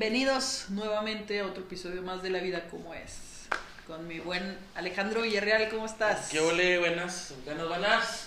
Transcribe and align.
Bienvenidos 0.00 0.70
nuevamente 0.70 1.40
a 1.40 1.46
otro 1.46 1.62
episodio 1.62 2.00
más 2.00 2.22
de 2.22 2.30
La 2.30 2.38
Vida 2.38 2.66
Como 2.70 2.94
Es. 2.94 3.48
Con 3.86 4.08
mi 4.08 4.18
buen 4.18 4.56
Alejandro 4.74 5.20
Villarreal, 5.20 5.68
¿cómo 5.68 5.84
estás? 5.84 6.30
¿Qué 6.30 6.40
ole? 6.40 6.78
Buenas, 6.78 7.34
buenas, 7.44 7.68
buenas. 7.68 8.26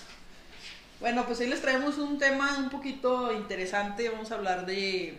Bueno, 0.99 1.25
pues 1.25 1.39
hoy 1.39 1.47
les 1.47 1.63
traemos 1.63 1.97
un 1.97 2.19
tema 2.19 2.59
un 2.59 2.69
poquito 2.69 3.33
interesante. 3.33 4.07
Vamos 4.07 4.31
a 4.31 4.35
hablar 4.35 4.67
de, 4.67 5.17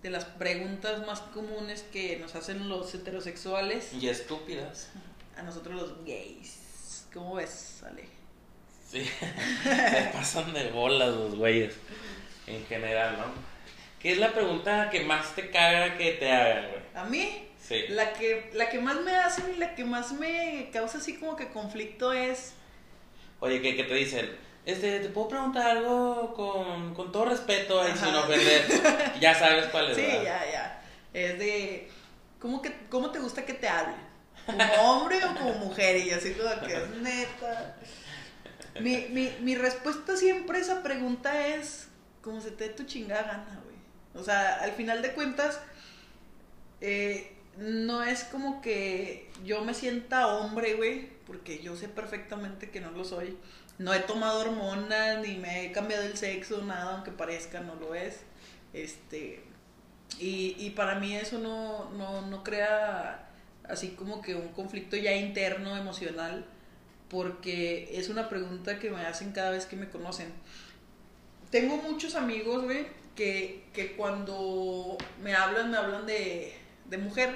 de 0.00 0.10
las 0.10 0.24
preguntas 0.24 1.04
más 1.04 1.18
comunes 1.18 1.84
que 1.92 2.16
nos 2.18 2.36
hacen 2.36 2.68
los 2.68 2.94
heterosexuales. 2.94 3.92
Y 3.92 4.08
estúpidas. 4.08 4.90
A 5.36 5.42
nosotros 5.42 5.74
los 5.74 6.04
gays. 6.04 7.08
¿Cómo 7.12 7.34
ves, 7.34 7.82
Ale? 7.84 8.08
Sí, 8.88 9.04
se 9.64 10.10
pasan 10.12 10.52
de 10.54 10.70
bolas 10.70 11.08
los 11.08 11.34
güeyes. 11.34 11.74
En 12.46 12.64
general, 12.66 13.18
¿no? 13.18 13.57
¿Qué 13.98 14.12
es 14.12 14.18
la 14.18 14.32
pregunta 14.32 14.90
que 14.90 15.00
más 15.04 15.34
te 15.34 15.50
caga 15.50 15.96
que 15.96 16.12
te 16.12 16.30
hagan, 16.32 16.68
güey? 16.70 16.82
¿A 16.94 17.04
mí? 17.04 17.48
Sí. 17.60 17.84
La 17.88 18.12
que, 18.12 18.50
la 18.54 18.70
que 18.70 18.78
más 18.78 19.00
me 19.00 19.16
hacen 19.16 19.44
y 19.54 19.58
la 19.58 19.74
que 19.74 19.84
más 19.84 20.12
me 20.12 20.70
causa 20.72 20.98
así 20.98 21.16
como 21.18 21.36
que 21.36 21.48
conflicto 21.48 22.12
es... 22.12 22.54
Oye, 23.40 23.60
que, 23.60 23.76
que 23.76 23.84
te 23.84 23.94
dicen, 23.94 24.30
este, 24.64 25.00
te 25.00 25.08
puedo 25.08 25.28
preguntar 25.28 25.76
algo 25.76 26.32
con, 26.34 26.94
con 26.94 27.12
todo 27.12 27.26
respeto 27.26 27.86
y 27.88 27.96
sin 27.96 28.14
ofender. 28.14 28.66
ya 29.20 29.34
sabes 29.34 29.66
cuál 29.66 29.90
es, 29.90 29.96
Sí, 29.96 30.02
¿verdad? 30.02 30.22
ya, 30.24 30.50
ya. 30.52 30.82
Es 31.12 31.38
de... 31.38 31.88
¿cómo, 32.40 32.62
que, 32.62 32.72
¿Cómo 32.88 33.10
te 33.10 33.18
gusta 33.18 33.44
que 33.44 33.54
te 33.54 33.68
hablen? 33.68 33.96
¿Como 34.46 34.64
hombre 34.74 35.22
o 35.24 35.34
como 35.34 35.52
mujer? 35.54 35.96
Y 35.98 36.10
así 36.10 36.32
como 36.34 36.66
que 36.66 36.74
es 36.74 36.88
neta. 37.02 37.76
Mi, 38.80 39.06
mi, 39.10 39.30
mi 39.40 39.54
respuesta 39.56 40.16
siempre 40.16 40.58
a 40.58 40.60
esa 40.60 40.82
pregunta 40.82 41.48
es 41.48 41.88
como 42.22 42.40
se 42.40 42.52
te 42.52 42.68
dé 42.68 42.74
tu 42.74 42.84
chingada 42.84 43.22
gana, 43.22 43.60
güey. 43.64 43.67
O 44.14 44.22
sea, 44.22 44.56
al 44.62 44.72
final 44.72 45.02
de 45.02 45.12
cuentas, 45.12 45.60
eh, 46.80 47.32
no 47.58 48.02
es 48.02 48.24
como 48.24 48.60
que 48.60 49.30
yo 49.44 49.64
me 49.64 49.74
sienta 49.74 50.28
hombre, 50.28 50.74
güey, 50.74 51.08
porque 51.26 51.60
yo 51.62 51.76
sé 51.76 51.88
perfectamente 51.88 52.70
que 52.70 52.80
no 52.80 52.90
lo 52.90 53.04
soy. 53.04 53.36
No 53.78 53.94
he 53.94 54.00
tomado 54.00 54.40
hormonas, 54.40 55.20
ni 55.24 55.36
me 55.36 55.66
he 55.66 55.72
cambiado 55.72 56.02
el 56.02 56.16
sexo, 56.16 56.62
nada, 56.64 56.94
aunque 56.94 57.12
parezca, 57.12 57.60
no 57.60 57.76
lo 57.76 57.94
es. 57.94 58.20
Este, 58.72 59.42
y, 60.18 60.56
y 60.58 60.70
para 60.70 60.96
mí 60.98 61.14
eso 61.14 61.38
no, 61.38 61.90
no, 61.90 62.26
no 62.26 62.42
crea 62.42 63.28
así 63.68 63.90
como 63.90 64.22
que 64.22 64.34
un 64.34 64.48
conflicto 64.48 64.96
ya 64.96 65.14
interno, 65.14 65.76
emocional, 65.76 66.44
porque 67.08 67.90
es 67.92 68.08
una 68.08 68.28
pregunta 68.28 68.78
que 68.78 68.90
me 68.90 69.02
hacen 69.02 69.32
cada 69.32 69.50
vez 69.50 69.66
que 69.66 69.76
me 69.76 69.88
conocen. 69.90 70.32
Tengo 71.50 71.76
muchos 71.76 72.14
amigos, 72.14 72.64
güey, 72.64 72.86
que, 73.18 73.64
que 73.72 73.96
cuando 73.96 74.96
me 75.20 75.34
hablan, 75.34 75.72
me 75.72 75.76
hablan 75.76 76.06
de, 76.06 76.56
de 76.84 76.98
mujer, 76.98 77.34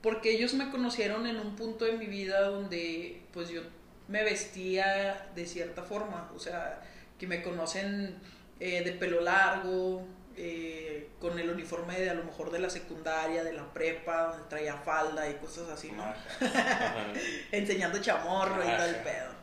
porque 0.00 0.30
ellos 0.30 0.54
me 0.54 0.70
conocieron 0.70 1.26
en 1.26 1.40
un 1.40 1.56
punto 1.56 1.84
de 1.84 1.94
mi 1.94 2.06
vida 2.06 2.42
donde 2.42 3.22
pues 3.32 3.48
yo 3.48 3.62
me 4.06 4.22
vestía 4.22 5.28
de 5.34 5.44
cierta 5.44 5.82
forma, 5.82 6.30
o 6.32 6.38
sea, 6.38 6.80
que 7.18 7.26
me 7.26 7.42
conocen 7.42 8.20
eh, 8.60 8.84
de 8.84 8.92
pelo 8.92 9.20
largo, 9.20 10.06
eh, 10.36 11.08
con 11.18 11.36
el 11.40 11.50
uniforme 11.50 11.98
de 11.98 12.08
a 12.08 12.14
lo 12.14 12.22
mejor 12.22 12.52
de 12.52 12.60
la 12.60 12.70
secundaria, 12.70 13.42
de 13.42 13.52
la 13.52 13.72
prepa, 13.72 14.28
donde 14.28 14.48
traía 14.48 14.76
falda 14.76 15.28
y 15.28 15.34
cosas 15.34 15.68
así, 15.70 15.90
¿no? 15.90 16.04
Enseñando 17.50 18.00
chamorro 18.00 18.62
y 18.62 18.76
todo 18.76 18.86
el 18.86 18.96
pedo. 18.96 19.34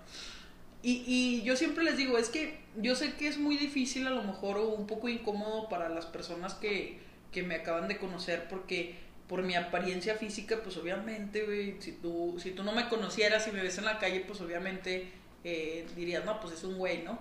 Y, 0.82 1.04
y 1.06 1.42
yo 1.44 1.58
siempre 1.58 1.84
les 1.84 1.98
digo, 1.98 2.18
es 2.18 2.30
que 2.30 2.63
yo 2.78 2.96
sé 2.96 3.14
que 3.14 3.28
es 3.28 3.38
muy 3.38 3.58
difícil 3.58 4.08
a 4.08 4.12
lo 4.12 4.24
mejor 4.24 4.58
o 4.58 4.70
un 4.70 4.88
poco 4.88 5.10
incómodo 5.10 5.70
para 5.70 5.90
las 5.90 6.06
personas 6.06 6.54
que, 6.56 7.00
que 7.32 7.44
me 7.44 7.56
acaban 7.56 7.88
de 7.88 7.98
conocer 7.98 8.48
porque 8.50 8.96
por 9.28 9.42
mi 9.42 9.56
apariencia 9.56 10.16
física, 10.16 10.62
pues 10.64 10.78
obviamente, 10.78 11.78
si 11.80 11.94
tú, 11.94 12.38
si 12.42 12.52
tú 12.52 12.64
no 12.64 12.74
me 12.74 12.90
conocieras 12.90 13.48
y 13.48 13.52
me 13.52 13.64
ves 13.64 13.78
en 13.78 13.86
la 13.86 13.98
calle, 13.98 14.20
pues 14.22 14.42
obviamente 14.42 15.12
eh, 15.44 15.88
dirías, 15.96 16.26
no, 16.26 16.40
pues 16.40 16.54
es 16.54 16.64
un 16.64 16.78
güey, 16.78 17.04
¿no? 17.04 17.20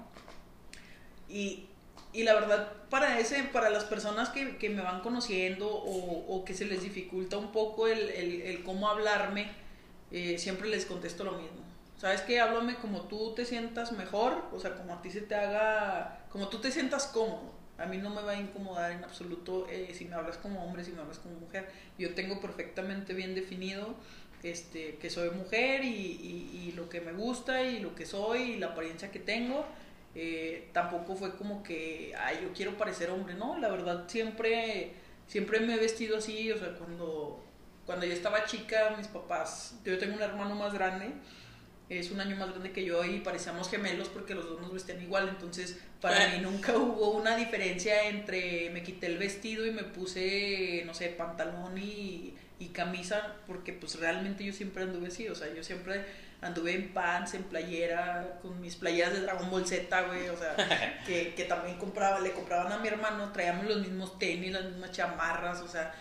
Y, 1.28 1.66
y 2.12 2.24
la 2.24 2.34
verdad, 2.34 2.72
para 2.90 3.18
ese, 3.20 3.44
para 3.44 3.70
las 3.70 3.84
personas 3.84 4.28
que, 4.28 4.58
que 4.58 4.68
me 4.68 4.82
van 4.82 5.00
conociendo 5.00 5.68
o, 5.68 6.36
o 6.36 6.44
que 6.44 6.54
se 6.54 6.66
les 6.66 6.82
dificulta 6.82 7.38
un 7.38 7.52
poco 7.52 7.86
el, 7.86 8.10
el, 8.10 8.42
el 8.42 8.62
cómo 8.62 8.88
hablarme, 8.88 9.50
eh, 10.10 10.36
siempre 10.38 10.68
les 10.68 10.84
contesto 10.84 11.24
lo 11.24 11.32
mismo. 11.32 11.71
¿Sabes 12.02 12.22
qué? 12.22 12.40
Háblame 12.40 12.76
como 12.76 13.02
tú 13.02 13.34
te 13.34 13.44
sientas 13.44 13.92
mejor, 13.92 14.46
o 14.52 14.58
sea, 14.58 14.74
como 14.74 14.94
a 14.94 15.02
ti 15.02 15.10
se 15.10 15.20
te 15.22 15.36
haga, 15.36 16.24
como 16.30 16.48
tú 16.48 16.58
te 16.60 16.72
sientas 16.72 17.06
cómodo. 17.06 17.52
A 17.78 17.86
mí 17.86 17.98
no 17.98 18.10
me 18.10 18.22
va 18.22 18.32
a 18.32 18.40
incomodar 18.40 18.92
en 18.92 19.04
absoluto 19.04 19.68
eh, 19.70 19.92
si 19.94 20.04
me 20.06 20.14
hablas 20.16 20.36
como 20.38 20.64
hombre, 20.64 20.84
si 20.84 20.92
me 20.92 21.00
hablas 21.00 21.18
como 21.20 21.36
mujer. 21.36 21.68
Yo 21.98 22.14
tengo 22.14 22.40
perfectamente 22.40 23.14
bien 23.14 23.34
definido 23.36 23.94
este, 24.42 24.96
que 24.96 25.10
soy 25.10 25.30
mujer 25.30 25.84
y, 25.84 25.88
y- 25.88 26.68
y 26.68 26.72
lo 26.72 26.88
que 26.88 27.00
me 27.00 27.12
gusta 27.12 27.62
y 27.62 27.78
lo 27.80 27.94
que 27.94 28.04
soy 28.06 28.42
y 28.54 28.58
la 28.58 28.68
apariencia 28.68 29.10
que 29.12 29.20
tengo. 29.20 29.64
Eh, 30.16 30.70
tampoco 30.72 31.14
fue 31.16 31.36
como 31.36 31.62
que, 31.62 32.14
ay, 32.18 32.40
yo 32.42 32.52
quiero 32.52 32.76
parecer 32.76 33.10
hombre, 33.10 33.34
no, 33.34 33.58
la 33.58 33.68
verdad 33.68 34.04
siempre, 34.08 34.92
siempre 35.26 35.60
me 35.60 35.74
he 35.74 35.78
vestido 35.78 36.18
así, 36.18 36.52
o 36.52 36.58
sea, 36.58 36.74
cuando, 36.76 37.42
cuando 37.86 38.04
yo 38.06 38.12
estaba 38.12 38.44
chica, 38.44 38.94
mis 38.98 39.08
papás, 39.08 39.80
yo 39.86 39.96
tengo 39.98 40.16
un 40.16 40.22
hermano 40.22 40.54
más 40.54 40.74
grande, 40.74 41.12
es 41.98 42.10
un 42.10 42.20
año 42.20 42.36
más 42.36 42.50
grande 42.50 42.72
que 42.72 42.84
yo 42.84 43.04
y 43.04 43.20
parecíamos 43.20 43.68
gemelos 43.68 44.08
porque 44.08 44.34
los 44.34 44.48
dos 44.48 44.60
nos 44.60 44.72
vestían 44.72 45.02
igual, 45.02 45.28
entonces 45.28 45.78
para 46.00 46.28
mí 46.28 46.38
nunca 46.40 46.76
hubo 46.76 47.10
una 47.10 47.36
diferencia 47.36 48.08
entre 48.08 48.70
me 48.70 48.82
quité 48.82 49.06
el 49.06 49.18
vestido 49.18 49.66
y 49.66 49.70
me 49.70 49.84
puse, 49.84 50.82
no 50.86 50.94
sé, 50.94 51.08
pantalón 51.08 51.78
y, 51.78 52.34
y 52.58 52.68
camisa, 52.68 53.36
porque 53.46 53.72
pues 53.72 53.98
realmente 53.98 54.44
yo 54.44 54.52
siempre 54.52 54.84
anduve 54.84 55.08
así, 55.08 55.28
o 55.28 55.34
sea, 55.34 55.52
yo 55.54 55.62
siempre 55.62 56.04
anduve 56.40 56.74
en 56.74 56.92
pants, 56.92 57.34
en 57.34 57.44
playera, 57.44 58.38
con 58.42 58.60
mis 58.60 58.76
playeras 58.76 59.12
de 59.12 59.20
Dragon 59.20 59.48
Ball 59.50 59.66
Z, 59.66 60.02
güey, 60.02 60.28
o 60.28 60.36
sea, 60.36 61.02
que, 61.06 61.34
que 61.34 61.44
también 61.44 61.78
compraba, 61.78 62.20
le 62.20 62.32
compraban 62.32 62.72
a 62.72 62.78
mi 62.78 62.88
hermano, 62.88 63.32
traíamos 63.32 63.66
los 63.66 63.80
mismos 63.80 64.18
tenis, 64.18 64.52
las 64.52 64.64
mismas 64.64 64.90
chamarras, 64.90 65.60
o 65.60 65.68
sea, 65.68 65.94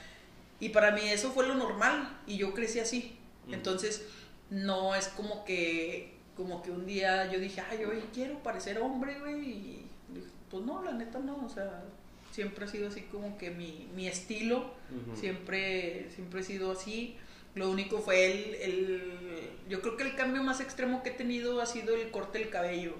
y 0.59 0.69
para 0.69 0.91
mí 0.91 1.01
eso 1.03 1.31
fue 1.31 1.47
lo 1.47 1.55
normal 1.55 2.17
y 2.27 2.37
yo 2.37 2.53
crecí 2.53 2.79
así. 2.79 3.17
Entonces, 3.51 4.05
no 4.51 4.93
es 4.93 5.07
como 5.07 5.43
que 5.43 6.13
como 6.35 6.61
que 6.61 6.71
un 6.71 6.85
día 6.85 7.31
yo 7.31 7.39
dije, 7.39 7.61
"Ay, 7.61 7.83
hoy 7.85 8.03
quiero 8.13 8.41
parecer 8.43 8.77
hombre, 8.79 9.19
güey." 9.19 9.39
Y 9.39 9.85
dije, 10.13 10.27
pues 10.49 10.63
no, 10.63 10.83
la 10.83 10.91
neta 10.93 11.19
no, 11.19 11.43
o 11.45 11.49
sea, 11.49 11.83
siempre 12.31 12.65
ha 12.65 12.67
sido 12.67 12.87
así 12.89 13.01
como 13.03 13.37
que 13.37 13.49
mi, 13.51 13.89
mi 13.95 14.07
estilo, 14.07 14.71
siempre 15.15 16.09
siempre 16.11 16.41
he 16.41 16.43
sido 16.43 16.71
así. 16.71 17.17
Lo 17.55 17.69
único 17.69 17.99
fue 17.99 18.31
el, 18.31 18.55
el 18.55 19.49
yo 19.67 19.81
creo 19.81 19.97
que 19.97 20.03
el 20.03 20.15
cambio 20.15 20.43
más 20.43 20.61
extremo 20.61 21.03
que 21.03 21.09
he 21.09 21.13
tenido 21.13 21.61
ha 21.61 21.65
sido 21.65 21.95
el 21.95 22.11
corte 22.11 22.39
del 22.39 22.49
cabello. 22.49 22.93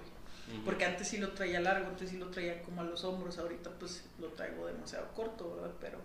Porque 0.65 0.83
antes 0.83 1.07
sí 1.07 1.17
lo 1.17 1.29
traía 1.31 1.61
largo, 1.61 1.87
antes 1.87 2.09
sí 2.09 2.17
lo 2.17 2.27
traía 2.27 2.61
como 2.63 2.81
a 2.81 2.83
los 2.83 3.05
hombros, 3.05 3.37
ahorita 3.37 3.69
pues 3.79 4.03
lo 4.19 4.27
traigo 4.29 4.67
demasiado 4.67 5.07
corto, 5.15 5.55
¿verdad? 5.55 5.71
Pero, 5.79 5.99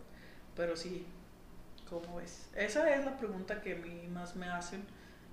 pero 0.55 0.77
sí, 0.77 1.05
¿cómo 1.91 2.17
ves? 2.17 2.49
Esa 2.55 2.95
es 2.95 3.05
la 3.05 3.19
pregunta 3.19 3.61
que 3.61 3.73
a 3.73 3.77
mí 3.77 4.07
más 4.07 4.37
me 4.37 4.47
hacen 4.47 4.85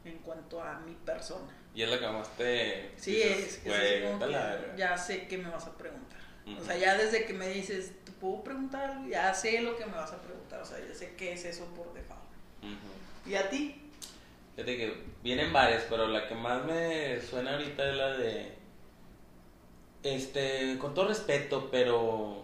en 0.06 0.18
cuanto 0.20 0.62
a 0.62 0.80
mi 0.80 0.94
persona. 0.94 1.52
Y 1.76 1.82
es 1.82 1.90
la 1.90 2.00
que 2.00 2.08
más 2.08 2.30
te. 2.38 2.92
Sí, 2.98 3.16
dices, 3.16 3.62
es, 3.66 4.04
como 4.04 4.20
que 4.20 4.78
ya 4.78 4.98
sé 4.98 5.28
que 5.28 5.38
me 5.38 5.50
vas 5.50 5.66
a 5.66 5.78
preguntar. 5.78 6.20
O 6.46 6.64
sea, 6.64 6.78
ya 6.78 6.98
desde 6.98 7.26
que 7.26 7.34
me 7.34 7.48
dices, 7.50 7.94
¿te 8.04 8.12
puedo 8.12 8.44
preguntar 8.44 8.92
algo? 8.92 9.08
Ya 9.08 9.34
sé 9.34 9.62
lo 9.62 9.78
que 9.78 9.86
me 9.86 9.94
vas 9.94 10.12
a 10.12 10.22
preguntar, 10.22 10.62
o 10.62 10.66
sea, 10.66 10.78
ya 10.80 10.94
sé 10.94 11.16
qué 11.16 11.34
es 11.34 11.46
eso 11.46 11.66
por 11.74 11.94
default. 11.94 12.22
¿Y 13.26 13.36
a 13.36 13.50
ti? 13.50 13.82
Fíjate 14.56 14.78
que 14.78 15.04
vienen 15.24 15.52
varias, 15.54 15.84
pero 15.90 16.08
la 16.08 16.28
que 16.28 16.36
más 16.36 16.64
me 16.66 17.20
suena 17.22 17.54
ahorita 17.54 17.90
es 17.90 17.96
la 17.96 18.18
de. 18.18 18.52
Este, 20.04 20.78
con 20.80 20.94
todo 20.94 21.08
respeto, 21.08 21.70
pero. 21.72 22.43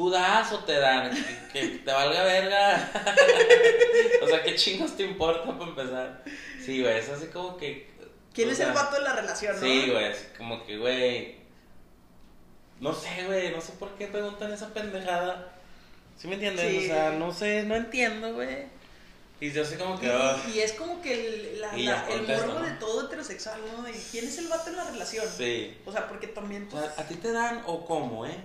¿Tú 0.00 0.08
das 0.08 0.50
o 0.50 0.60
te 0.60 0.78
dan? 0.80 1.10
Que, 1.52 1.60
que 1.72 1.78
te 1.80 1.92
valga 1.92 2.24
verga. 2.24 2.90
o 4.22 4.26
sea, 4.26 4.42
¿qué 4.42 4.54
chingos 4.54 4.96
te 4.96 5.02
importa 5.02 5.44
para 5.58 5.68
empezar? 5.68 6.24
Sí, 6.64 6.80
güey, 6.80 6.96
es 6.96 7.10
así 7.10 7.26
como 7.26 7.58
que. 7.58 7.90
¿Quién 8.32 8.48
es 8.48 8.56
sea, 8.56 8.68
el 8.68 8.72
vato 8.72 8.96
de 8.96 9.02
la 9.02 9.12
relación, 9.14 9.54
no? 9.56 9.60
Sí, 9.60 9.90
güey, 9.90 10.06
así 10.06 10.24
como 10.38 10.64
que, 10.64 10.78
güey. 10.78 11.36
No 12.80 12.94
sé, 12.94 13.24
güey, 13.26 13.50
no 13.52 13.60
sé 13.60 13.72
por 13.72 13.90
qué 13.96 14.06
preguntan 14.06 14.50
esa 14.54 14.72
pendejada. 14.72 15.52
¿Sí 16.16 16.28
me 16.28 16.34
entiendes? 16.36 16.66
Sí. 16.66 16.78
O 16.78 16.94
sea, 16.94 17.10
no 17.10 17.34
sé, 17.34 17.64
no 17.64 17.74
entiendo, 17.76 18.32
güey. 18.32 18.68
Y 19.38 19.52
yo 19.52 19.60
así 19.64 19.74
como 19.76 20.00
que. 20.00 20.10
ah. 20.10 20.42
Y, 20.48 20.52
y 20.52 20.60
es 20.60 20.72
como 20.72 21.02
que 21.02 21.12
el, 21.12 21.60
la- 21.60 21.76
la- 21.76 22.06
morbo 22.38 22.60
¿no? 22.60 22.62
de 22.64 22.72
todo 22.72 23.04
heterosexual, 23.04 23.60
¿no? 23.76 23.86
¿Y 23.86 23.92
quién 24.10 24.24
es 24.26 24.38
el 24.38 24.48
vato 24.48 24.70
en 24.70 24.76
la 24.76 24.84
relación? 24.84 25.26
Sí. 25.28 25.76
O 25.84 25.92
sea, 25.92 26.08
porque 26.08 26.28
también, 26.28 26.68
O 26.68 26.70
pues, 26.70 26.86
sea, 26.94 27.04
¿a 27.04 27.06
ti 27.06 27.16
te 27.16 27.32
dan 27.32 27.62
o 27.66 27.84
cómo, 27.84 28.24
eh? 28.24 28.38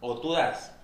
O 0.00 0.18
tú 0.18 0.32
das. 0.32 0.77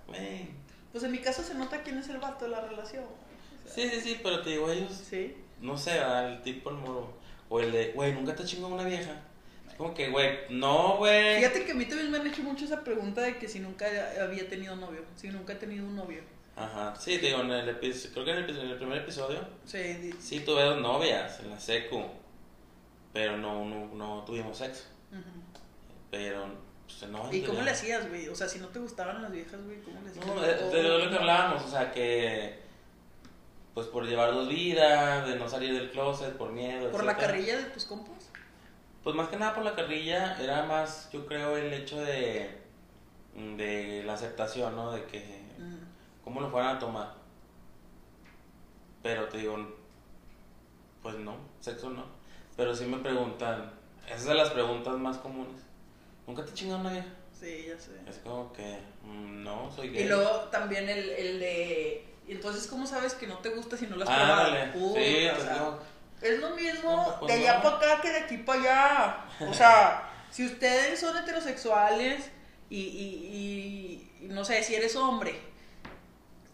Pues 0.92 1.02
en 1.04 1.10
mi 1.12 1.18
caso 1.18 1.42
se 1.42 1.54
nota 1.54 1.82
quién 1.82 1.98
es 1.98 2.08
el 2.08 2.18
vato 2.18 2.44
de 2.44 2.52
la 2.52 2.60
relación. 2.60 3.04
O 3.04 3.68
sea, 3.68 3.74
Sí, 3.74 3.90
sí, 3.90 4.00
sí, 4.00 4.20
pero 4.22 4.42
te 4.42 4.50
digo, 4.50 4.70
ellos. 4.70 4.92
Sí. 4.92 5.34
No 5.60 5.76
sé, 5.78 5.98
el 5.98 6.42
tipo, 6.42 6.70
el 6.70 6.76
moro. 6.76 7.12
O 7.48 7.60
el 7.60 7.72
de, 7.72 7.92
güey, 7.92 8.12
nunca 8.12 8.34
te 8.34 8.44
chingó 8.44 8.68
una 8.68 8.84
vieja. 8.84 9.20
Es 9.68 9.74
como 9.74 9.92
que, 9.94 10.10
güey, 10.10 10.38
no, 10.50 10.98
güey. 10.98 11.36
Fíjate 11.38 11.64
que 11.64 11.72
a 11.72 11.74
mí 11.74 11.86
también 11.86 12.10
me 12.10 12.18
han 12.18 12.26
hecho 12.26 12.42
mucho 12.42 12.64
esa 12.64 12.84
pregunta 12.84 13.22
de 13.22 13.38
que 13.38 13.48
si 13.48 13.58
nunca 13.60 13.86
había 14.22 14.48
tenido 14.48 14.76
novio, 14.76 15.02
si 15.16 15.28
nunca 15.28 15.54
he 15.54 15.56
tenido 15.56 15.84
un 15.86 15.96
novio. 15.96 16.20
Ajá, 16.56 16.94
sí, 16.96 17.18
te 17.18 17.26
digo, 17.26 17.40
en 17.40 17.50
el 17.50 17.68
episodio, 17.68 18.12
creo 18.12 18.24
que 18.26 18.30
en 18.30 18.36
el, 18.38 18.44
episodio- 18.44 18.64
en 18.66 18.70
el 18.70 18.78
primer 18.78 18.98
episodio, 18.98 19.40
Sí, 19.64 20.12
sí 20.20 20.40
tuve 20.40 20.62
dos 20.62 20.80
novias 20.80 21.40
en 21.40 21.50
la 21.50 21.58
secu, 21.58 22.04
pero 23.12 23.36
no, 23.36 23.64
no, 23.64 23.86
no 23.94 24.22
tuvimos 24.24 24.56
sexo. 24.58 24.84
ujú. 25.10 25.22
Pero, 26.12 26.46
pues 26.86 27.10
no. 27.10 27.32
¿Y 27.32 27.42
cómo 27.42 27.62
le 27.62 27.70
hacías, 27.70 28.08
güey? 28.08 28.28
O 28.28 28.34
sea, 28.34 28.48
si 28.48 28.58
no 28.58 28.69
te 28.69 28.78
gustaban 28.78 29.22
las 29.22 29.31
viejas, 29.32 29.62
güey, 29.64 29.81
¿cómo 29.82 30.00
le 30.02 30.10
hacías? 30.10 30.26
No, 30.26 30.40
de, 30.40 30.54
de 30.54 30.82
lo 30.82 31.10
que 31.10 31.16
hablábamos, 31.16 31.64
o 31.64 31.69
sea, 31.69 31.92
que 31.92 32.62
pues 33.75 33.88
por 33.88 34.06
llevar 34.06 34.32
dos 34.32 34.48
vidas, 34.48 35.26
de 35.26 35.34
no 35.36 35.48
salir 35.48 35.75
del 35.75 35.90
closet, 35.90 36.36
por 36.36 36.52
miedo. 36.52 36.90
¿Por 36.92 37.04
la 37.04 37.16
carrilla 37.16 37.56
de 37.56 37.64
tus 37.64 37.84
compas? 37.86 38.31
Pues 39.02 39.16
más 39.16 39.28
que 39.28 39.36
nada 39.36 39.52
por 39.54 39.64
la 39.64 39.75
carrilla, 39.75 40.40
era 40.40 40.62
más, 40.64 41.10
yo 41.12 41.26
creo, 41.26 41.56
el 41.56 41.72
hecho 41.72 42.00
de, 42.00 42.56
de 43.34 44.02
la 44.06 44.14
aceptación, 44.14 44.76
¿no? 44.76 44.92
De 44.92 45.04
que, 45.06 45.42
Mm. 45.58 45.76
cómo 46.25 46.40
lo 46.40 46.50
fueran 46.50 46.76
a 46.76 46.78
tomar. 46.78 47.14
Pero 49.02 49.28
te 49.28 49.38
digo, 49.38 49.56
pues 51.02 51.16
no, 51.16 51.37
sexo 51.60 51.90
no. 51.90 52.04
Pero 52.56 52.75
sí 52.75 52.87
me 52.87 52.98
preguntan, 52.98 53.72
esa 54.06 54.14
es 54.16 54.25
de 54.25 54.34
las 54.34 54.50
preguntas 54.50 54.94
más 54.96 55.19
comunes. 55.19 55.60
¿Nunca 56.26 56.44
te 56.44 56.53
chingaron 56.55 56.82
una 56.82 56.93
vieja? 56.93 57.09
Sí, 57.38 57.67
ya 57.69 57.79
sé. 57.79 57.93
Es 58.09 58.19
como 58.19 58.53
que, 58.53 58.79
mm, 59.03 59.43
no, 59.43 59.71
soy 59.75 59.91
gay. 59.91 60.05
Y 60.05 60.09
luego 60.09 60.31
también 60.50 60.88
el, 60.88 61.11
el 61.11 61.41
de... 61.41 62.06
¿y 62.26 62.32
Entonces, 62.32 62.67
¿cómo 62.67 62.87
sabes 62.87 63.15
que 63.15 63.26
no 63.26 63.38
te 63.38 63.50
gusta 63.50 63.76
si 63.76 63.87
no 63.87 63.97
lo 63.97 64.05
has 64.05 64.09
Ándale, 64.11 64.67
probado? 64.73 64.94
sí, 64.94 65.26
o 65.29 65.41
sea, 65.43 65.79
Es 66.23 66.38
lo 66.41 66.50
mismo 66.56 66.97
No, 66.97 67.21
pues 67.21 67.35
de 67.35 67.41
allá 67.41 67.59
no. 67.59 67.62
para 67.62 67.76
acá 67.93 68.03
que 68.03 68.11
de 68.11 68.19
aquí 68.21 68.37
para 68.38 68.61
allá. 68.61 69.49
O 69.50 69.53
sea, 69.53 70.11
si 70.31 70.47
ustedes 70.47 70.99
son 71.00 71.17
heterosexuales 71.19 72.31
y, 72.71 72.81
y, 72.81 74.09
y- 74.21 74.25
y 74.25 74.29
no 74.29 74.43
sé, 74.44 74.62
si 74.62 74.75
eres 74.75 74.97
hombre, 74.97 75.38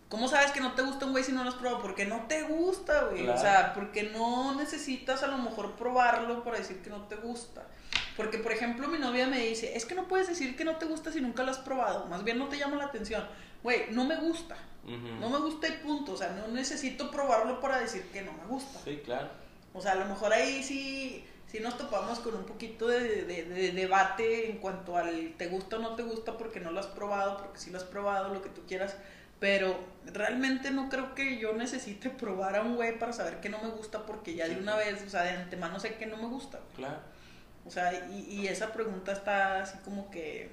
¿cómo 0.08 0.26
sabes 0.26 0.50
que 0.50 0.60
no 0.60 0.72
te 0.74 0.82
gusta 0.82 1.06
un 1.06 1.12
güey 1.12 1.22
si 1.22 1.30
no 1.30 1.44
lo 1.44 1.50
has 1.50 1.54
probado? 1.56 1.80
Porque 1.80 2.04
no 2.04 2.26
te 2.26 2.42
gusta, 2.42 3.04
güey. 3.04 3.22
Claro. 3.22 3.38
O 3.38 3.40
sea, 3.40 3.72
porque 3.74 4.04
no 4.04 4.56
necesitas 4.56 5.22
a 5.22 5.28
lo 5.28 5.38
mejor 5.38 5.76
probarlo 5.76 6.42
para 6.42 6.58
decir 6.58 6.82
que 6.82 6.90
no 6.90 7.04
te 7.06 7.14
gusta. 7.16 7.62
Porque, 8.16 8.38
por 8.38 8.52
ejemplo, 8.52 8.88
mi 8.88 8.98
novia 8.98 9.26
me 9.26 9.38
dice, 9.40 9.76
es 9.76 9.84
que 9.86 9.94
no 9.94 10.06
puedes 10.08 10.28
decir 10.28 10.56
que 10.56 10.64
no 10.64 10.76
te 10.76 10.86
gusta 10.86 11.10
si 11.12 11.20
nunca 11.20 11.42
lo 11.42 11.50
has 11.50 11.58
probado. 11.58 12.06
Más 12.06 12.24
bien 12.24 12.38
no 12.38 12.48
te 12.48 12.58
llama 12.58 12.76
la 12.76 12.84
atención. 12.86 13.26
Güey, 13.62 13.84
no 13.90 14.04
me 14.04 14.16
gusta. 14.16 14.56
No 15.20 15.28
me 15.30 15.38
gusta 15.38 15.68
y 15.68 15.72
punto. 15.72 16.12
O 16.12 16.16
sea, 16.16 16.30
no 16.30 16.48
necesito 16.48 17.10
probarlo 17.10 17.60
para 17.60 17.78
decir 17.80 18.02
que 18.12 18.22
no 18.22 18.32
me 18.32 18.44
gusta. 18.46 18.80
Sí, 18.84 19.00
claro. 19.04 19.28
O 19.72 19.80
sea, 19.80 19.92
a 19.92 19.96
lo 19.96 20.06
mejor 20.06 20.32
ahí 20.32 20.62
sí, 20.62 21.24
sí 21.46 21.60
nos 21.60 21.76
topamos 21.78 22.18
con 22.20 22.34
un 22.34 22.44
poquito 22.44 22.88
de, 22.88 23.24
de- 23.24 23.44
de 23.44 23.70
debate 23.72 24.50
en 24.50 24.58
cuanto 24.58 24.96
al 24.96 25.34
te 25.36 25.46
gusta 25.46 25.76
o 25.76 25.78
no 25.78 25.94
te 25.94 26.02
gusta 26.02 26.36
porque 26.36 26.58
no 26.60 26.72
lo 26.72 26.80
has 26.80 26.86
probado, 26.88 27.36
porque 27.38 27.58
sí 27.58 27.70
lo 27.70 27.78
has 27.78 27.84
probado, 27.84 28.34
lo 28.34 28.42
que 28.42 28.48
tú 28.48 28.62
quieras. 28.66 28.96
Pero 29.38 29.78
realmente 30.06 30.70
no 30.70 30.88
creo 30.90 31.14
que 31.14 31.38
yo 31.38 31.52
necesite 31.54 32.10
probar 32.10 32.56
a 32.56 32.62
un 32.62 32.76
güey 32.76 32.98
para 32.98 33.12
saber 33.12 33.40
que 33.40 33.48
no 33.48 33.58
me 33.62 33.68
gusta 33.70 34.04
porque 34.04 34.34
ya 34.34 34.48
de 34.48 34.56
una 34.56 34.76
vez, 34.76 35.02
o 35.06 35.08
sea, 35.08 35.22
de 35.22 35.30
antemano 35.30 35.78
sé 35.80 35.94
que 35.94 36.06
no 36.06 36.16
me 36.16 36.26
gusta. 36.26 36.58
Claro. 36.76 36.98
O 37.66 37.70
sea, 37.70 37.92
y, 38.10 38.40
y 38.40 38.48
esa 38.48 38.72
pregunta 38.72 39.12
está 39.12 39.62
así 39.62 39.78
como 39.84 40.10
que, 40.10 40.50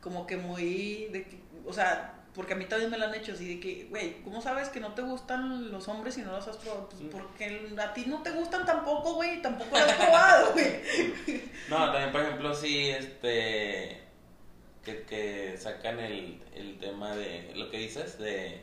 como 0.00 0.26
que 0.26 0.36
muy, 0.36 1.06
de 1.12 1.24
que, 1.24 1.38
o 1.66 1.72
sea, 1.72 2.10
porque 2.34 2.54
a 2.54 2.56
mí 2.56 2.64
también 2.64 2.90
me 2.90 2.98
la 2.98 3.06
han 3.06 3.14
hecho 3.14 3.32
así 3.32 3.54
de 3.54 3.60
que, 3.60 3.84
güey, 3.90 4.20
¿cómo 4.24 4.42
sabes 4.42 4.68
que 4.68 4.80
no 4.80 4.92
te 4.94 5.02
gustan 5.02 5.70
los 5.70 5.86
hombres 5.88 6.14
si 6.16 6.22
no 6.22 6.32
los 6.32 6.46
has 6.48 6.56
probado? 6.56 6.88
Pues 6.88 7.02
Mm. 7.02 7.08
porque 7.10 7.74
a 7.80 7.94
ti 7.94 8.04
no 8.08 8.22
te 8.22 8.32
gustan 8.32 8.66
tampoco, 8.66 9.14
güey, 9.14 9.40
tampoco 9.40 9.78
lo 9.78 9.84
has 9.84 9.92
probado, 9.92 10.52
güey. 10.52 10.66
No, 11.70 11.76
también, 11.92 12.12
por 12.12 12.20
ejemplo, 12.22 12.52
sí, 12.54 12.88
este. 12.90 14.02
Que, 14.84 15.02
que 15.04 15.56
sacan 15.56 15.98
el, 16.00 16.42
el 16.54 16.78
tema 16.78 17.14
de 17.16 17.52
lo 17.54 17.70
que 17.70 17.78
dices, 17.78 18.18
de. 18.18 18.60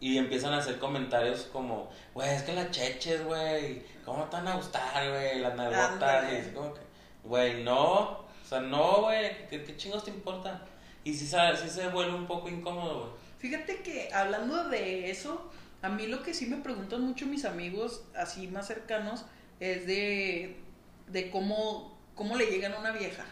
Y 0.00 0.18
empiezan 0.18 0.52
a 0.52 0.58
hacer 0.58 0.78
comentarios 0.78 1.48
como, 1.52 1.90
güey, 2.12 2.28
es 2.28 2.42
que 2.42 2.52
las 2.52 2.70
cheches, 2.70 3.24
güey, 3.24 3.82
¿cómo 4.04 4.24
te 4.24 4.36
van 4.36 4.48
a 4.48 4.56
gustar, 4.56 5.08
güey? 5.08 5.40
Las 5.40 5.54
nalgotas, 5.54 6.32
y 6.32 6.36
así 6.36 6.50
como 6.50 6.74
que, 6.74 6.80
güey, 7.22 7.62
no, 7.62 8.24
o 8.44 8.46
sea, 8.46 8.60
no, 8.60 9.02
güey, 9.02 9.46
¿qué, 9.48 9.64
qué 9.64 9.76
chingos 9.76 10.04
te 10.04 10.10
importa? 10.10 10.66
Y 11.04 11.14
sí, 11.14 11.26
sí 11.26 11.68
se 11.68 11.88
vuelve 11.88 12.14
un 12.14 12.26
poco 12.26 12.48
incómodo, 12.48 13.00
güey. 13.00 13.24
Fíjate 13.38 13.82
que 13.82 14.08
hablando 14.12 14.68
de 14.68 15.10
eso, 15.10 15.50
a 15.82 15.90
mí 15.90 16.06
lo 16.06 16.22
que 16.22 16.32
sí 16.32 16.46
me 16.46 16.56
preguntan 16.56 17.02
mucho 17.02 17.26
mis 17.26 17.44
amigos 17.44 18.02
así 18.16 18.48
más 18.48 18.66
cercanos 18.66 19.26
es 19.60 19.86
de, 19.86 20.56
de 21.08 21.30
cómo, 21.30 21.98
cómo 22.14 22.36
le 22.36 22.46
llegan 22.46 22.72
a 22.72 22.78
una 22.78 22.92
vieja. 22.92 23.26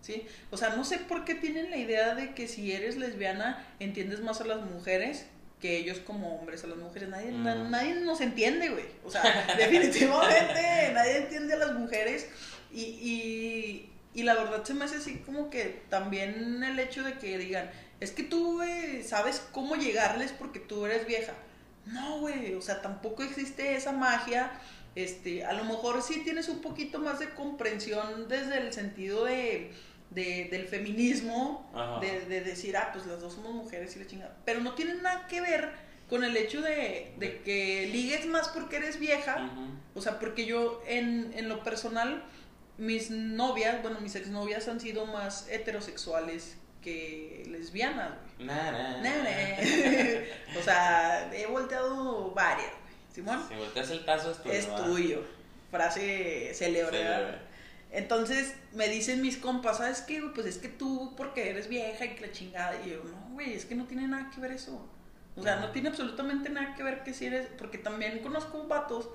¿Sí? 0.00 0.26
O 0.50 0.56
sea, 0.56 0.74
no 0.74 0.84
sé 0.84 0.98
por 0.98 1.24
qué 1.24 1.34
tienen 1.34 1.70
la 1.70 1.76
idea 1.76 2.14
de 2.14 2.34
que 2.34 2.48
si 2.48 2.72
eres 2.72 2.96
lesbiana 2.96 3.64
entiendes 3.78 4.20
más 4.20 4.40
a 4.40 4.46
las 4.46 4.62
mujeres 4.62 5.26
que 5.62 5.78
ellos 5.78 5.98
como 6.00 6.36
hombres 6.36 6.62
a 6.64 6.66
las 6.66 6.76
mujeres. 6.76 7.08
Nadie, 7.08 7.30
Mm. 7.32 7.42
na- 7.44 7.68
nadie 7.70 7.94
nos 7.94 8.20
entiende, 8.20 8.68
güey. 8.68 8.84
O 9.04 9.10
sea, 9.10 9.22
definitivamente 9.58 10.90
nadie 10.92 11.16
entiende 11.18 11.54
a 11.54 11.58
las 11.58 11.72
mujeres. 11.72 12.26
Y, 12.70 12.82
y, 12.82 13.90
y 14.14 14.22
la 14.24 14.34
verdad 14.34 14.64
se 14.64 14.74
me 14.74 14.84
hace 14.84 14.96
así 14.96 15.18
como 15.24 15.48
que 15.48 15.82
también 15.88 16.62
el 16.62 16.78
hecho 16.78 17.02
de 17.02 17.14
que 17.14 17.38
digan, 17.38 17.70
es 18.00 18.10
que 18.10 18.22
tú, 18.24 18.56
güey, 18.56 19.02
sabes 19.02 19.40
cómo 19.52 19.76
llegarles 19.76 20.32
porque 20.32 20.58
tú 20.58 20.84
eres 20.84 21.06
vieja. 21.06 21.32
No, 21.86 22.18
güey, 22.20 22.54
o 22.54 22.60
sea, 22.62 22.82
tampoco 22.82 23.22
existe 23.22 23.74
esa 23.76 23.92
magia. 23.92 24.50
Este, 24.94 25.44
a 25.44 25.52
lo 25.54 25.64
mejor 25.64 26.02
sí 26.02 26.20
tienes 26.22 26.48
un 26.50 26.60
poquito 26.60 26.98
más 26.98 27.18
de 27.18 27.30
comprensión 27.30 28.28
desde 28.28 28.58
el 28.58 28.72
sentido 28.74 29.24
de, 29.24 29.72
de- 30.14 30.48
del 30.50 30.66
feminismo, 30.66 31.70
de, 32.00 32.20
de 32.26 32.40
decir, 32.42 32.76
ah, 32.76 32.90
pues 32.92 33.06
las 33.06 33.20
dos 33.20 33.32
somos 33.34 33.52
mujeres 33.52 33.94
y 33.96 33.98
la 34.00 34.06
chingada. 34.06 34.36
Pero 34.44 34.60
no 34.60 34.74
tiene 34.74 34.94
nada 34.94 35.26
que 35.28 35.40
ver 35.40 35.70
con 36.08 36.24
el 36.24 36.36
hecho 36.36 36.60
de, 36.60 37.14
de 37.18 37.40
que 37.42 37.88
ligues 37.90 38.26
más 38.26 38.48
porque 38.48 38.76
eres 38.76 38.98
vieja. 38.98 39.50
O 39.94 40.00
sea, 40.02 40.18
porque 40.18 40.44
yo 40.46 40.82
en, 40.86 41.32
en 41.36 41.48
lo 41.48 41.62
personal, 41.62 42.22
mis 42.78 43.10
novias, 43.10 43.80
bueno, 43.82 44.00
mis 44.00 44.14
exnovias 44.16 44.68
han 44.68 44.80
sido 44.80 45.06
más 45.06 45.46
heterosexuales 45.50 46.56
que 46.82 47.44
lesbianas, 47.48 48.10
güey. 48.36 48.46
Na, 48.48 48.72
na. 48.72 49.00
Nah, 49.02 49.22
nah. 49.22 50.58
o 50.58 50.62
sea, 50.62 51.30
he 51.32 51.46
volteado 51.46 52.32
varias, 52.32 52.70
güey. 52.70 52.92
Simón, 53.14 53.44
Si 53.48 53.54
volteas 53.54 53.90
el 53.90 54.04
tazo 54.04 54.30
es 54.32 54.38
tuyo. 54.42 54.54
es 54.54 54.74
tuyo. 54.76 55.24
Frase 55.70 56.52
célebre. 56.54 56.98
Entonces 57.92 58.56
me 58.72 58.88
dicen 58.88 59.20
mis 59.20 59.36
compas, 59.36 59.76
¿sabes 59.76 60.00
qué? 60.00 60.22
Pues 60.34 60.46
es 60.46 60.56
que 60.56 60.68
tú, 60.68 61.12
porque 61.14 61.50
eres 61.50 61.68
vieja 61.68 62.06
y 62.06 62.14
que 62.14 62.26
la 62.26 62.32
chingada. 62.32 62.74
Y 62.84 62.90
yo, 62.90 63.04
no, 63.04 63.34
güey, 63.34 63.52
es 63.52 63.66
que 63.66 63.74
no 63.74 63.84
tiene 63.84 64.08
nada 64.08 64.30
que 64.34 64.40
ver 64.40 64.52
eso. 64.52 64.88
O 65.36 65.42
sea, 65.42 65.56
no 65.56 65.70
tiene 65.70 65.90
absolutamente 65.90 66.48
nada 66.48 66.74
que 66.74 66.82
ver 66.82 67.02
que 67.04 67.12
si 67.12 67.26
eres. 67.26 67.48
Porque 67.58 67.76
también 67.76 68.20
conozco 68.20 68.66
vatos 68.66 69.10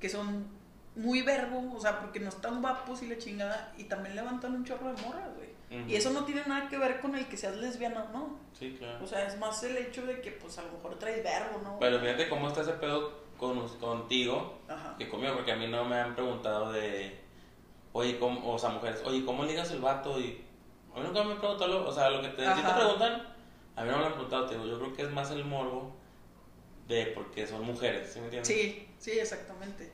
que 0.00 0.08
son 0.08 0.46
muy 0.94 1.20
verbo, 1.20 1.72
o 1.74 1.80
sea, 1.80 2.00
porque 2.00 2.18
no 2.18 2.30
están 2.30 2.62
guapos 2.62 3.02
y 3.02 3.08
la 3.08 3.18
chingada. 3.18 3.74
Y 3.76 3.84
también 3.84 4.16
levantan 4.16 4.54
un 4.54 4.64
chorro 4.64 4.94
de 4.94 5.02
morras, 5.02 5.28
güey. 5.36 5.56
Y 5.88 5.96
eso 5.96 6.10
no 6.10 6.24
tiene 6.24 6.42
nada 6.46 6.68
que 6.68 6.78
ver 6.78 7.00
con 7.00 7.16
el 7.16 7.26
que 7.26 7.36
seas 7.36 7.56
lesbiana 7.56 8.04
o 8.04 8.12
no. 8.12 8.38
Sí, 8.58 8.76
claro. 8.78 9.04
O 9.04 9.06
sea, 9.06 9.26
es 9.26 9.36
más 9.38 9.62
el 9.62 9.76
hecho 9.76 10.06
de 10.06 10.22
que, 10.22 10.30
pues, 10.30 10.56
a 10.58 10.62
lo 10.62 10.72
mejor 10.72 10.98
traes 10.98 11.22
verbo, 11.22 11.60
¿no? 11.62 11.78
Pero 11.80 12.00
fíjate 12.00 12.28
cómo 12.28 12.48
está 12.48 12.62
ese 12.62 12.72
pedo 12.74 13.24
con, 13.36 13.68
contigo 13.78 14.60
Ajá. 14.68 14.94
que 14.96 15.08
conmigo, 15.08 15.34
porque 15.34 15.52
a 15.52 15.56
mí 15.56 15.66
no 15.66 15.84
me 15.84 15.96
han 15.96 16.14
preguntado 16.14 16.72
de, 16.72 17.25
oye, 17.96 18.18
¿cómo, 18.18 18.52
o 18.54 18.58
sea, 18.58 18.70
mujeres, 18.70 19.00
oye, 19.04 19.24
¿cómo 19.24 19.44
ligas 19.44 19.70
el 19.70 19.80
vato? 19.80 20.20
Y 20.20 20.42
a 20.94 20.98
mí 20.98 21.06
nunca 21.06 21.24
me 21.24 21.32
han 21.32 21.38
preguntado, 21.38 21.68
lo- 21.72 21.88
o 21.88 21.92
sea, 21.92 22.10
lo 22.10 22.20
que 22.22 22.28
te, 22.28 22.46
sí 22.54 22.60
te 22.62 22.72
preguntan, 22.72 23.22
a 23.74 23.82
mí 23.82 23.88
no 23.90 23.94
me 23.96 24.00
lo 24.00 24.06
han 24.06 24.12
preguntado, 24.12 24.46
te 24.46 24.54
digo, 24.54 24.66
yo 24.66 24.78
creo 24.78 24.92
que 24.94 25.02
es 25.02 25.10
más 25.10 25.30
el 25.30 25.44
morbo 25.44 25.94
de 26.88 27.06
porque 27.14 27.46
son 27.46 27.64
mujeres, 27.64 28.10
¿sí 28.12 28.18
me 28.20 28.26
entiendes? 28.26 28.48
Sí, 28.54 28.86
sí, 28.98 29.12
exactamente. 29.12 29.90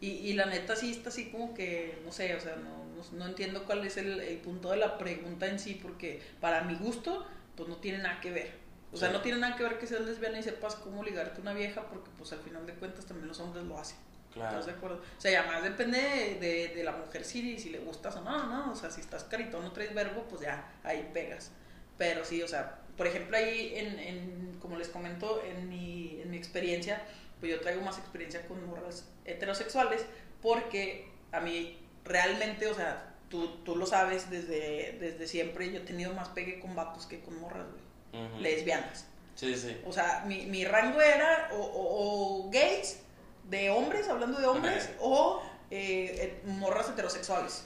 Y, 0.00 0.08
y 0.08 0.32
la 0.34 0.46
neta 0.46 0.76
sí 0.76 0.90
está 0.90 1.08
así 1.08 1.30
como 1.30 1.54
que, 1.54 1.98
no 2.04 2.12
sé, 2.12 2.34
o 2.34 2.40
sea, 2.40 2.56
no, 2.56 2.84
no, 2.96 3.18
no 3.18 3.26
entiendo 3.26 3.64
cuál 3.64 3.84
es 3.86 3.96
el, 3.96 4.20
el 4.20 4.38
punto 4.38 4.70
de 4.70 4.76
la 4.76 4.98
pregunta 4.98 5.46
en 5.46 5.58
sí, 5.58 5.78
porque 5.80 6.20
para 6.40 6.62
mi 6.62 6.74
gusto, 6.74 7.24
pues 7.56 7.68
no 7.68 7.76
tiene 7.76 7.98
nada 7.98 8.20
que 8.20 8.30
ver. 8.30 8.64
O 8.92 8.96
sea, 8.96 9.08
Sí. 9.08 9.14
no 9.14 9.22
tiene 9.22 9.38
nada 9.38 9.56
que 9.56 9.62
ver 9.62 9.78
que 9.78 9.86
seas 9.86 10.02
lesbiana 10.02 10.38
y 10.38 10.42
sepas 10.42 10.76
cómo 10.76 11.02
ligarte 11.02 11.38
a 11.38 11.42
una 11.42 11.54
vieja, 11.54 11.82
porque 11.88 12.10
pues 12.18 12.32
al 12.32 12.40
final 12.40 12.66
de 12.66 12.74
cuentas 12.74 13.06
también 13.06 13.28
los 13.28 13.40
hombres 13.40 13.64
lo 13.64 13.78
hacen. 13.78 13.96
Claro. 14.34 14.50
¿Estás 14.58 14.66
de 14.66 14.72
acuerdo? 14.72 14.96
O 15.16 15.20
sea, 15.20 15.30
y 15.30 15.34
además 15.36 15.62
depende 15.62 15.98
de, 16.00 16.34
de, 16.40 16.68
de 16.74 16.84
la 16.84 16.92
mujer 16.92 17.24
si, 17.24 17.58
si 17.58 17.70
le 17.70 17.78
gustas 17.78 18.16
o 18.16 18.20
no, 18.20 18.46
¿no? 18.46 18.72
O 18.72 18.74
sea, 18.74 18.90
si 18.90 19.00
estás 19.00 19.24
caritón 19.24 19.62
no 19.62 19.72
traes 19.72 19.94
verbo, 19.94 20.24
pues 20.28 20.42
ya, 20.42 20.72
ahí 20.82 21.08
pegas. 21.14 21.52
Pero 21.96 22.24
sí, 22.24 22.42
o 22.42 22.48
sea, 22.48 22.78
por 22.96 23.06
ejemplo, 23.06 23.36
ahí, 23.36 23.72
en, 23.76 23.98
en, 23.98 24.58
como 24.60 24.76
les 24.76 24.88
comento, 24.88 25.40
en 25.44 25.68
mi, 25.68 26.20
en 26.20 26.30
mi 26.30 26.36
experiencia, 26.36 27.00
pues 27.38 27.52
yo 27.52 27.60
traigo 27.60 27.80
más 27.82 27.98
experiencia 27.98 28.46
con 28.48 28.64
morras 28.66 29.08
heterosexuales, 29.24 30.04
porque 30.42 31.08
a 31.32 31.40
mí 31.40 31.78
realmente, 32.04 32.66
o 32.66 32.74
sea, 32.74 33.14
tú, 33.28 33.58
tú 33.64 33.76
lo 33.76 33.86
sabes 33.86 34.30
desde, 34.30 34.96
desde 35.00 35.26
siempre, 35.28 35.70
yo 35.72 35.78
he 35.78 35.84
tenido 35.84 36.12
más 36.12 36.28
pegue 36.30 36.58
con 36.60 36.74
vatos 36.74 37.06
que 37.06 37.20
con 37.20 37.38
morras, 37.40 37.66
güey, 38.12 38.24
Ujú. 38.26 38.40
lesbianas. 38.40 39.06
Sí, 39.36 39.54
sí. 39.56 39.76
O 39.84 39.92
sea, 39.92 40.24
mi, 40.26 40.46
mi 40.46 40.64
rango 40.64 41.00
era 41.00 41.48
o, 41.52 41.56
o- 41.58 42.46
o 42.46 42.50
gays 42.50 43.00
de 43.44 43.70
hombres, 43.70 44.08
hablando 44.08 44.38
de 44.38 44.46
hombres, 44.46 44.84
Ajá. 44.84 44.94
o 45.00 45.42
eh, 45.70 46.16
eh, 46.20 46.42
morras 46.46 46.88
heterosexuales. 46.88 47.64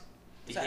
O 0.48 0.52
sea, 0.52 0.64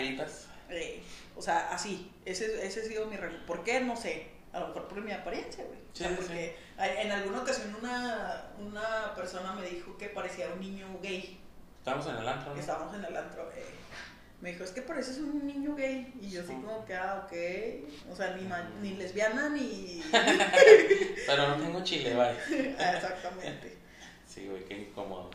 eh, 0.69 1.01
o 1.35 1.41
sea, 1.41 1.69
así. 1.71 2.11
Ese, 2.25 2.65
ese 2.65 2.81
ha 2.81 2.83
sido 2.83 3.05
mi 3.07 3.17
rango. 3.17 3.37
¿Por 3.45 3.63
qué? 3.63 3.79
No 3.81 3.95
sé. 3.95 4.27
a 4.53 4.59
lo 4.59 4.67
mejor 4.67 4.87
por 4.87 5.01
mi 5.01 5.11
apariencia, 5.11 5.63
güey. 5.63 5.79
O 5.79 5.95
sea, 5.95 6.07
Sí, 6.09 6.13
sí, 6.15 6.21
porque 6.21 6.55
en 6.77 7.11
alguna 7.11 7.41
ocasión 7.41 7.73
una, 7.75 8.51
una 8.59 9.13
persona 9.15 9.53
me 9.53 9.67
dijo 9.69 9.97
que 9.97 10.09
parecía 10.09 10.47
un 10.53 10.59
niño 10.59 10.87
gay. 11.01 11.39
Estamos 11.79 12.05
en 12.07 12.15
el 12.17 12.27
antro, 12.27 12.53
¿no? 12.53 12.59
Estábamos 12.59 12.93
en 12.95 13.03
el 13.05 13.15
antro. 13.17 13.49
eh, 13.55 13.65
me 14.41 14.51
dijo, 14.51 14.63
es 14.63 14.71
que 14.71 14.81
pareces 14.81 15.17
un 15.19 15.45
niño 15.47 15.75
gay. 15.75 16.13
Y 16.21 16.29
yo 16.31 16.41
así 16.41 16.49
Sí. 16.49 16.55
como 16.55 16.83
que, 16.85 16.95
ah, 16.95 17.23
ok. 17.25 18.11
O 18.11 18.15
sea, 18.15 18.35
ni, 18.35 18.43
ma- 18.47 18.69
ni 18.81 18.95
lesbiana 18.95 19.49
ni... 19.49 20.03
Pero 21.27 21.47
no 21.47 21.55
tengo 21.57 21.83
chile, 21.83 22.13
vaya. 22.15 22.37
Ah, 22.79 22.93
Exactamente. 22.95 23.77
Sí, 24.33 24.47
güey, 24.47 24.63
qué 24.63 24.77
incómodo. 24.77 25.29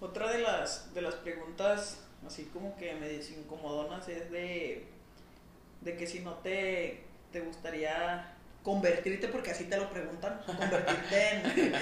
Otra 0.00 0.30
de 0.30 0.38
las, 0.38 0.94
de 0.94 1.02
las 1.02 1.14
preguntas, 1.16 1.98
así 2.24 2.44
como 2.52 2.76
que 2.76 2.94
me 2.94 3.12
incomodonas, 3.12 4.08
es 4.08 4.30
de, 4.30 4.86
de 5.80 5.96
que 5.96 6.06
si 6.06 6.20
no 6.20 6.34
te, 6.34 7.02
te 7.32 7.40
gustaría 7.40 8.36
convertirte, 8.62 9.26
porque 9.26 9.50
así 9.50 9.64
te 9.64 9.76
lo 9.76 9.90
preguntan, 9.90 10.40
convertirte 10.46 11.30
en, 11.30 11.74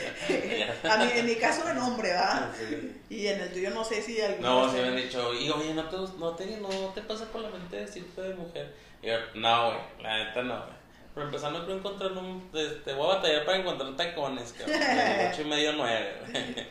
a 0.91 0.97
mí, 0.97 1.11
en 1.15 1.27
mi 1.27 1.35
caso 1.35 1.69
en 1.69 1.77
hombre, 1.77 2.09
¿verdad? 2.09 2.51
Sí. 2.57 3.03
Y 3.11 3.27
en 3.27 3.41
el 3.41 3.53
tuyo 3.53 3.71
no 3.71 3.85
sé 3.85 4.01
si 4.01 4.19
No, 4.41 4.71
sí 4.71 4.77
me 4.77 4.89
han 4.89 4.97
dicho, 4.97 5.35
y 5.35 5.51
oye, 5.51 5.75
¿no 5.75 5.89
te, 5.91 5.97
no, 5.97 6.35
te, 6.35 6.57
¿no 6.57 6.69
te 6.95 7.03
pasa 7.03 7.27
por 7.27 7.43
la 7.43 7.51
mente 7.51 7.77
decirte 7.77 8.23
de 8.23 8.35
mujer? 8.35 8.75
Y 9.03 9.09
yo, 9.09 9.17
no, 9.35 9.67
güey, 9.73 10.03
la 10.03 10.25
neta 10.25 10.43
no, 10.43 10.65
güey. 10.65 10.78
Pero 11.19 11.31
empezando 11.31 11.65
creo 11.65 11.79
encontrar 11.79 12.13
un... 12.13 12.49
Te 12.53 12.95
voy 12.95 13.11
a 13.11 13.15
batallar 13.17 13.45
para 13.45 13.59
encontrar 13.59 13.97
tacones, 13.97 14.53
cabrón. 14.53 14.79
De 14.79 15.31
ocho 15.33 15.43
y 15.43 15.45
medio, 15.47 15.73
nueve, 15.73 16.15
güey. 16.21 16.69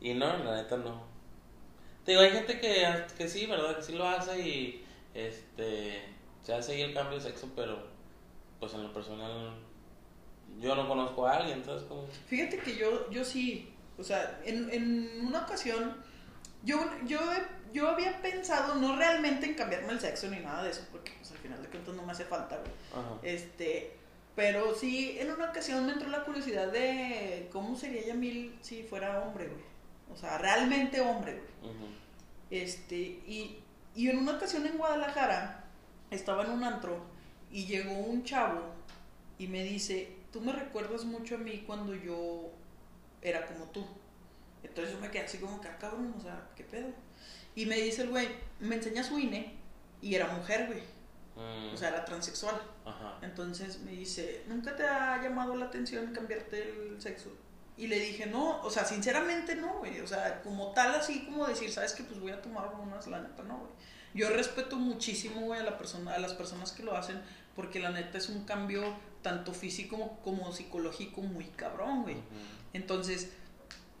Y 0.00 0.14
no, 0.14 0.26
la 0.44 0.54
neta 0.54 0.76
no. 0.76 1.02
Te 2.04 2.12
digo, 2.12 2.22
hay 2.22 2.30
gente 2.30 2.60
que, 2.60 2.86
que 3.18 3.28
sí, 3.28 3.46
¿verdad? 3.46 3.74
Que 3.74 3.82
sí 3.82 3.94
lo 3.94 4.06
hace 4.06 4.38
y 4.38 4.84
este 5.12 6.04
se 6.42 6.54
hace 6.54 6.72
ahí 6.74 6.82
el 6.82 6.94
cambio 6.94 7.18
de 7.18 7.24
sexo, 7.24 7.50
pero 7.56 7.88
pues 8.60 8.74
en 8.74 8.84
lo 8.84 8.92
personal 8.92 9.54
yo 10.60 10.76
no 10.76 10.86
conozco 10.86 11.26
a 11.26 11.38
alguien, 11.38 11.58
entonces 11.58 11.88
como... 11.88 12.06
Fíjate 12.28 12.58
que 12.58 12.76
yo, 12.76 13.10
yo 13.10 13.24
sí, 13.24 13.74
o 13.98 14.04
sea, 14.04 14.40
en, 14.44 14.70
en 14.70 15.26
una 15.26 15.40
ocasión, 15.40 15.96
yo, 16.62 16.78
yo, 17.06 17.18
yo 17.74 17.88
había 17.88 18.22
pensado 18.22 18.76
no 18.76 18.96
realmente 18.96 19.46
en 19.46 19.54
cambiarme 19.54 19.92
el 19.92 20.00
sexo 20.00 20.28
ni 20.28 20.38
nada 20.38 20.62
de 20.62 20.70
eso, 20.70 20.86
porque 20.92 21.12
pues 21.18 21.32
al 21.32 21.38
final 21.38 21.60
de 21.60 21.68
cuentas 21.68 21.94
no 21.94 22.02
me 22.04 22.12
hace 22.12 22.24
falta, 22.24 22.56
güey. 22.56 22.70
Ajá. 22.92 23.18
Este, 23.22 23.96
pero 24.36 24.74
sí, 24.74 25.16
en 25.18 25.32
una 25.32 25.50
ocasión 25.50 25.84
me 25.84 25.92
entró 25.92 26.08
la 26.08 26.24
curiosidad 26.24 26.70
de 26.72 27.48
cómo 27.52 27.76
sería 27.76 28.06
Yamil 28.06 28.56
si 28.60 28.84
fuera 28.84 29.20
hombre, 29.20 29.48
güey. 29.48 29.64
O 30.12 30.16
sea, 30.16 30.38
realmente 30.38 31.00
hombre, 31.00 31.42
güey. 31.60 31.74
Este, 32.50 32.96
y, 32.96 33.58
y 33.96 34.08
en 34.08 34.18
una 34.18 34.36
ocasión 34.36 34.64
en 34.66 34.78
Guadalajara 34.78 35.64
estaba 36.12 36.44
en 36.44 36.52
un 36.52 36.62
antro 36.62 37.04
y 37.50 37.66
llegó 37.66 37.92
un 37.92 38.22
chavo 38.22 38.60
y 39.36 39.48
me 39.48 39.64
dice, 39.64 40.14
tú 40.32 40.40
me 40.40 40.52
recuerdas 40.52 41.04
mucho 41.04 41.34
a 41.34 41.38
mí 41.38 41.64
cuando 41.66 41.92
yo 41.94 42.50
era 43.20 43.46
como 43.46 43.64
tú. 43.66 43.84
Entonces 44.64 44.94
yo 44.94 45.00
me 45.00 45.10
quedé 45.10 45.24
así 45.24 45.38
como 45.38 45.60
que, 45.60 45.68
ah, 45.68 45.78
cabrón, 45.78 46.14
o 46.16 46.20
sea, 46.20 46.48
¿qué 46.56 46.64
pedo? 46.64 46.88
Y 47.54 47.66
me 47.66 47.76
dice 47.76 48.02
el 48.02 48.10
güey, 48.10 48.28
me 48.60 48.76
enseña 48.76 49.04
su 49.04 49.18
INE 49.18 49.54
y 50.00 50.14
era 50.14 50.26
mujer, 50.28 50.66
güey. 50.66 50.82
Mm. 51.36 51.74
O 51.74 51.76
sea, 51.76 51.88
era 51.88 52.04
transexual. 52.04 52.60
Ajá. 52.84 53.18
Entonces 53.22 53.80
me 53.80 53.92
dice, 53.92 54.44
¿nunca 54.46 54.74
te 54.76 54.84
ha 54.84 55.22
llamado 55.22 55.54
la 55.54 55.66
atención 55.66 56.12
cambiarte 56.12 56.62
el 56.62 57.00
sexo? 57.00 57.30
Y 57.76 57.88
le 57.88 57.98
dije, 57.98 58.26
no, 58.26 58.60
o 58.62 58.70
sea, 58.70 58.84
sinceramente 58.84 59.56
no, 59.56 59.78
güey. 59.78 60.00
O 60.00 60.06
sea, 60.06 60.42
como 60.42 60.72
tal, 60.72 60.94
así 60.94 61.24
como 61.24 61.46
decir, 61.46 61.72
¿sabes 61.72 61.92
que 61.92 62.04
Pues 62.04 62.20
voy 62.20 62.30
a 62.30 62.40
tomar 62.40 62.66
hormonas, 62.66 63.06
la 63.06 63.20
neta, 63.20 63.42
no, 63.42 63.58
güey. 63.58 63.70
Yo 64.14 64.30
respeto 64.30 64.76
muchísimo, 64.76 65.40
güey, 65.40 65.60
a, 65.60 65.64
la 65.64 65.76
persona, 65.76 66.14
a 66.14 66.18
las 66.20 66.34
personas 66.34 66.70
que 66.70 66.84
lo 66.84 66.96
hacen, 66.96 67.20
porque 67.56 67.80
la 67.80 67.90
neta 67.90 68.18
es 68.18 68.28
un 68.28 68.44
cambio 68.44 68.96
tanto 69.22 69.52
físico 69.52 69.96
como, 69.96 70.20
como 70.20 70.52
psicológico 70.52 71.20
muy 71.20 71.46
cabrón, 71.46 72.02
güey. 72.02 72.16
Entonces, 72.72 73.32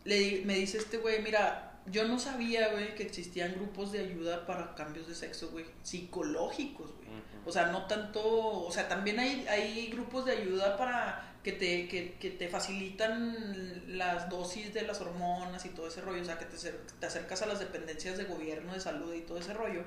le, 0.04 0.42
me 0.44 0.54
dice 0.54 0.78
este 0.78 0.98
güey, 0.98 1.22
mira, 1.22 1.80
yo 1.86 2.06
no 2.08 2.18
sabía, 2.18 2.70
güey, 2.70 2.94
que 2.94 3.02
existían 3.02 3.54
grupos 3.54 3.92
de 3.92 4.00
ayuda 4.00 4.46
para 4.46 4.74
cambios 4.74 5.06
de 5.06 5.14
sexo, 5.14 5.50
güey, 5.50 5.66
psicológicos, 5.82 6.92
güey. 6.96 7.04
O 7.46 7.52
sea, 7.52 7.66
no 7.66 7.86
tanto, 7.86 8.22
o 8.22 8.72
sea, 8.72 8.88
también 8.88 9.18
hay, 9.18 9.46
hay 9.48 9.88
grupos 9.88 10.24
de 10.24 10.32
ayuda 10.32 10.76
para 10.78 11.34
que 11.44 11.52
te, 11.52 11.88
que, 11.88 12.14
que 12.14 12.30
te 12.30 12.48
facilitan 12.48 13.98
las 13.98 14.30
dosis 14.30 14.72
de 14.72 14.80
las 14.80 15.02
hormonas 15.02 15.66
y 15.66 15.68
todo 15.68 15.88
ese 15.88 16.00
rollo, 16.00 16.22
o 16.22 16.24
sea, 16.24 16.38
que 16.38 16.46
te, 16.46 16.56
te 16.56 17.06
acercas 17.06 17.42
a 17.42 17.46
las 17.46 17.58
dependencias 17.58 18.16
de 18.16 18.24
gobierno, 18.24 18.72
de 18.72 18.80
salud 18.80 19.12
y 19.12 19.20
todo 19.20 19.36
ese 19.36 19.52
rollo, 19.52 19.82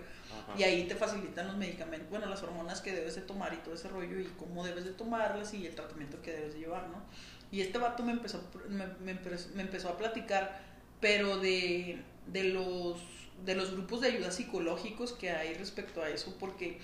y 0.56 0.62
ahí 0.62 0.88
te 0.88 0.96
facilitan 0.96 1.48
los 1.48 1.58
medicamentos, 1.58 2.12
bueno, 2.12 2.28
las 2.28 2.44
hormonas 2.44 2.82
que 2.82 2.94
debes 2.94 3.16
de 3.16 3.22
tomar 3.22 3.56
y 3.56 3.58
todo 3.58 3.74
ese 3.74 3.88
rollo, 3.88 4.20
y 4.20 4.26
cómo 4.38 4.64
debes 4.64 4.86
de 4.86 4.92
tomarlas 4.92 5.52
y 5.56 5.66
el 5.66 5.74
tratamiento 5.74 6.22
que 6.22 6.32
debes 6.32 6.54
de 6.54 6.60
llevar, 6.60 6.90
¿no? 6.90 7.02
Y 7.52 7.62
este 7.62 7.78
vato 7.78 8.04
me 8.04 8.12
empezó, 8.12 8.44
me, 8.70 8.86
me 9.04 9.12
empezó, 9.12 9.50
me 9.56 9.62
empezó 9.64 9.90
a 9.90 9.98
platicar, 9.98 10.60
pero 11.00 11.38
de, 11.38 12.02
de, 12.28 12.44
los, 12.46 13.00
de 13.46 13.56
los 13.56 13.72
grupos 13.72 14.02
de 14.02 14.10
ayuda 14.10 14.32
psicológicos 14.32 15.14
que 15.14 15.32
hay 15.32 15.54
respecto 15.54 16.02
a 16.02 16.10
eso, 16.10 16.36
porque 16.40 16.80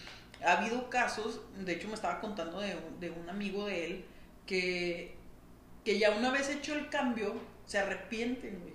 ha 0.45 0.59
habido 0.59 0.89
casos, 0.89 1.41
de 1.65 1.73
hecho 1.73 1.87
me 1.87 1.95
estaba 1.95 2.19
contando 2.21 2.59
de, 2.59 2.75
un- 2.75 2.99
de 2.99 3.09
un 3.11 3.29
amigo 3.29 3.65
de 3.65 3.85
él, 3.85 4.05
que, 4.45 5.15
que 5.85 5.99
ya 5.99 6.11
una 6.11 6.31
vez 6.31 6.49
hecho 6.49 6.75
el 6.75 6.89
cambio, 6.89 7.35
se 7.65 7.79
arrepienten, 7.79 8.59
güey 8.59 8.73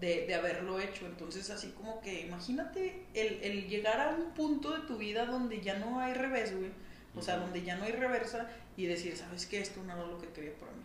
de, 0.00 0.26
de 0.26 0.34
haberlo 0.34 0.78
hecho. 0.80 1.06
Entonces, 1.06 1.50
así 1.50 1.68
como 1.76 2.00
que 2.00 2.20
imagínate 2.26 3.02
el, 3.14 3.40
el 3.42 3.68
llegar 3.68 4.00
a 4.00 4.10
un 4.10 4.32
punto 4.34 4.72
de 4.72 4.80
tu 4.86 4.96
vida 4.96 5.26
donde 5.26 5.60
ya 5.60 5.78
no 5.78 6.00
hay 6.00 6.14
revés, 6.14 6.56
güey. 6.56 6.70
O 7.18 7.22
sea, 7.22 7.36
donde 7.36 7.62
ya 7.62 7.76
no 7.76 7.84
hay 7.84 7.92
reversa 7.92 8.48
y 8.76 8.86
decir, 8.86 9.16
¿sabes 9.16 9.46
qué? 9.46 9.60
Esto 9.60 9.82
no 9.82 9.92
era 9.92 10.06
lo 10.06 10.18
que 10.20 10.28
quería 10.28 10.54
para 10.58 10.72
mí. 10.72 10.82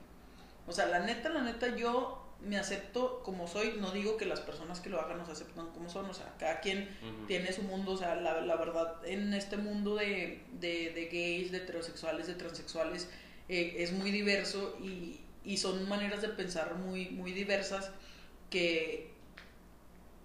O 0.67 0.71
sea, 0.71 0.87
la 0.87 0.99
neta, 0.99 1.29
la 1.29 1.41
neta, 1.41 1.75
yo 1.75 2.19
me 2.41 2.57
acepto 2.57 3.21
como 3.23 3.47
soy. 3.47 3.75
No 3.79 3.91
digo 3.91 4.17
que 4.17 4.25
las 4.25 4.39
personas 4.41 4.79
que 4.79 4.89
lo 4.89 4.99
hagan 4.99 5.17
nos 5.17 5.29
aceptan 5.29 5.67
como 5.71 5.89
son. 5.89 6.09
O 6.09 6.13
sea, 6.13 6.33
cada 6.39 6.59
quien 6.59 6.89
tiene 7.27 7.51
su 7.53 7.63
mundo, 7.63 7.91
o 7.93 7.97
sea, 7.97 8.15
la, 8.15 8.41
la 8.41 8.55
verdad, 8.55 8.95
en 9.05 9.33
este 9.33 9.57
mundo 9.57 9.95
de, 9.95 10.43
de, 10.59 10.91
de 10.93 11.05
gays, 11.11 11.51
de 11.51 11.59
heterosexuales, 11.59 12.27
de 12.27 12.35
transexuales, 12.35 13.09
eh, 13.49 13.75
es 13.79 13.91
muy 13.91 14.11
diverso 14.11 14.77
y, 14.81 15.21
y 15.43 15.57
son 15.57 15.87
maneras 15.89 16.21
de 16.21 16.29
pensar 16.29 16.75
muy, 16.75 17.09
muy 17.09 17.33
diversas 17.33 17.91
que, 18.49 19.11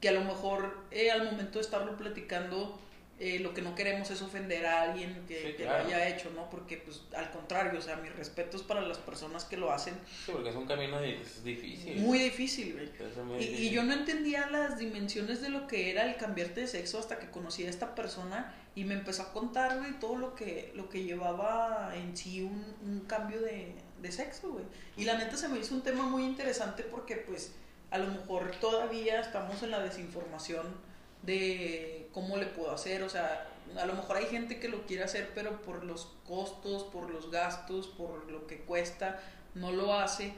que 0.01 0.09
a 0.09 0.13
lo 0.13 0.23
mejor 0.23 0.77
eh, 0.91 1.11
al 1.11 1.25
momento 1.25 1.59
de 1.59 1.65
estarlo 1.65 1.97
platicando, 1.97 2.79
eh, 3.21 3.41
lo 3.41 3.53
que 3.53 3.63
no 3.63 3.75
queremos 3.75 4.11
es 4.11 4.23
ofender 4.23 4.65
a 4.65 4.83
alguien 4.83 5.25
que, 5.27 5.39
Sí, 5.39 5.47
que 5.57 5.65
claro. 5.65 5.83
lo 5.83 5.87
haya 5.89 6.09
hecho, 6.09 6.31
¿no? 6.37 6.49
Porque, 6.49 6.77
pues, 6.77 7.03
al 7.17 7.31
contrario, 7.33 7.79
o 7.79 7.83
sea, 7.83 7.97
mis 7.97 8.15
respetos 8.15 8.63
para 8.63 8.81
las 8.81 8.99
personas 8.99 9.45
que 9.45 9.57
lo 9.57 9.73
hacen, 9.73 9.95
Sí, 10.25 10.31
porque 10.33 10.51
es 10.51 10.55
un 10.57 10.67
camino 10.67 11.01
difícil. 11.01 11.97
muy 11.97 12.19
difícil, 12.19 12.75
güey. 12.75 13.43
Y, 13.43 13.71
yo 13.71 13.83
no 13.83 13.93
entendía 13.93 14.49
las 14.51 14.79
dimensiones 14.79 15.41
de 15.41 15.49
lo 15.49 15.67
que 15.67 15.91
era 15.91 16.05
el 16.05 16.17
cambiarte 16.17 16.61
de 16.61 16.67
sexo 16.69 16.99
hasta 16.99 17.19
que 17.19 17.29
conocí 17.31 17.67
a 17.67 17.71
esta 17.71 17.95
persona 17.97 18.55
y 18.77 18.85
me 18.85 18.95
empezó 18.95 19.23
a 19.23 19.33
contar, 19.33 19.79
güey, 19.79 19.99
todo 19.99 20.17
lo 20.17 20.35
que, 20.37 20.71
lo 20.77 20.89
que 20.89 21.03
llevaba 21.03 21.93
en 21.97 22.17
sí 22.17 22.43
un, 22.43 22.65
un 22.85 23.01
cambio 23.01 23.41
de, 23.41 23.75
de 24.01 24.13
sexo, 24.13 24.53
güey. 24.53 24.65
Y 24.97 25.05
la 25.05 25.19
neta 25.19 25.37
se 25.37 25.49
me 25.49 25.59
hizo 25.59 25.75
un 25.75 25.83
tema 25.83 26.05
muy 26.05 26.23
interesante 26.23 26.85
porque, 26.85 27.17
pues, 27.17 27.53
a 27.91 27.99
lo 27.99 28.07
mejor 28.07 28.53
todavía 28.61 29.21
estamos 29.21 29.61
en 29.65 29.73
la 29.73 29.81
desinformación 29.81 30.87
de 31.23 32.09
cómo 32.13 32.37
le 32.37 32.47
puedo 32.47 32.71
hacer, 32.71 33.03
o 33.03 33.09
sea, 33.09 33.49
a 33.77 33.87
lo 33.87 33.95
mejor 33.95 34.17
hay 34.17 34.27
gente 34.27 34.61
que 34.61 34.69
lo 34.69 34.87
quiere 34.87 35.05
hacer, 35.05 35.31
pero 35.35 35.63
por 35.63 35.85
los 35.85 36.09
costos, 36.27 36.85
por 36.85 37.11
los 37.11 37.31
gastos, 37.31 37.89
por 37.89 38.31
lo 38.31 38.47
que 38.47 38.61
cuesta, 38.61 39.21
no 39.55 39.73
lo 39.73 39.95
hace 39.95 40.33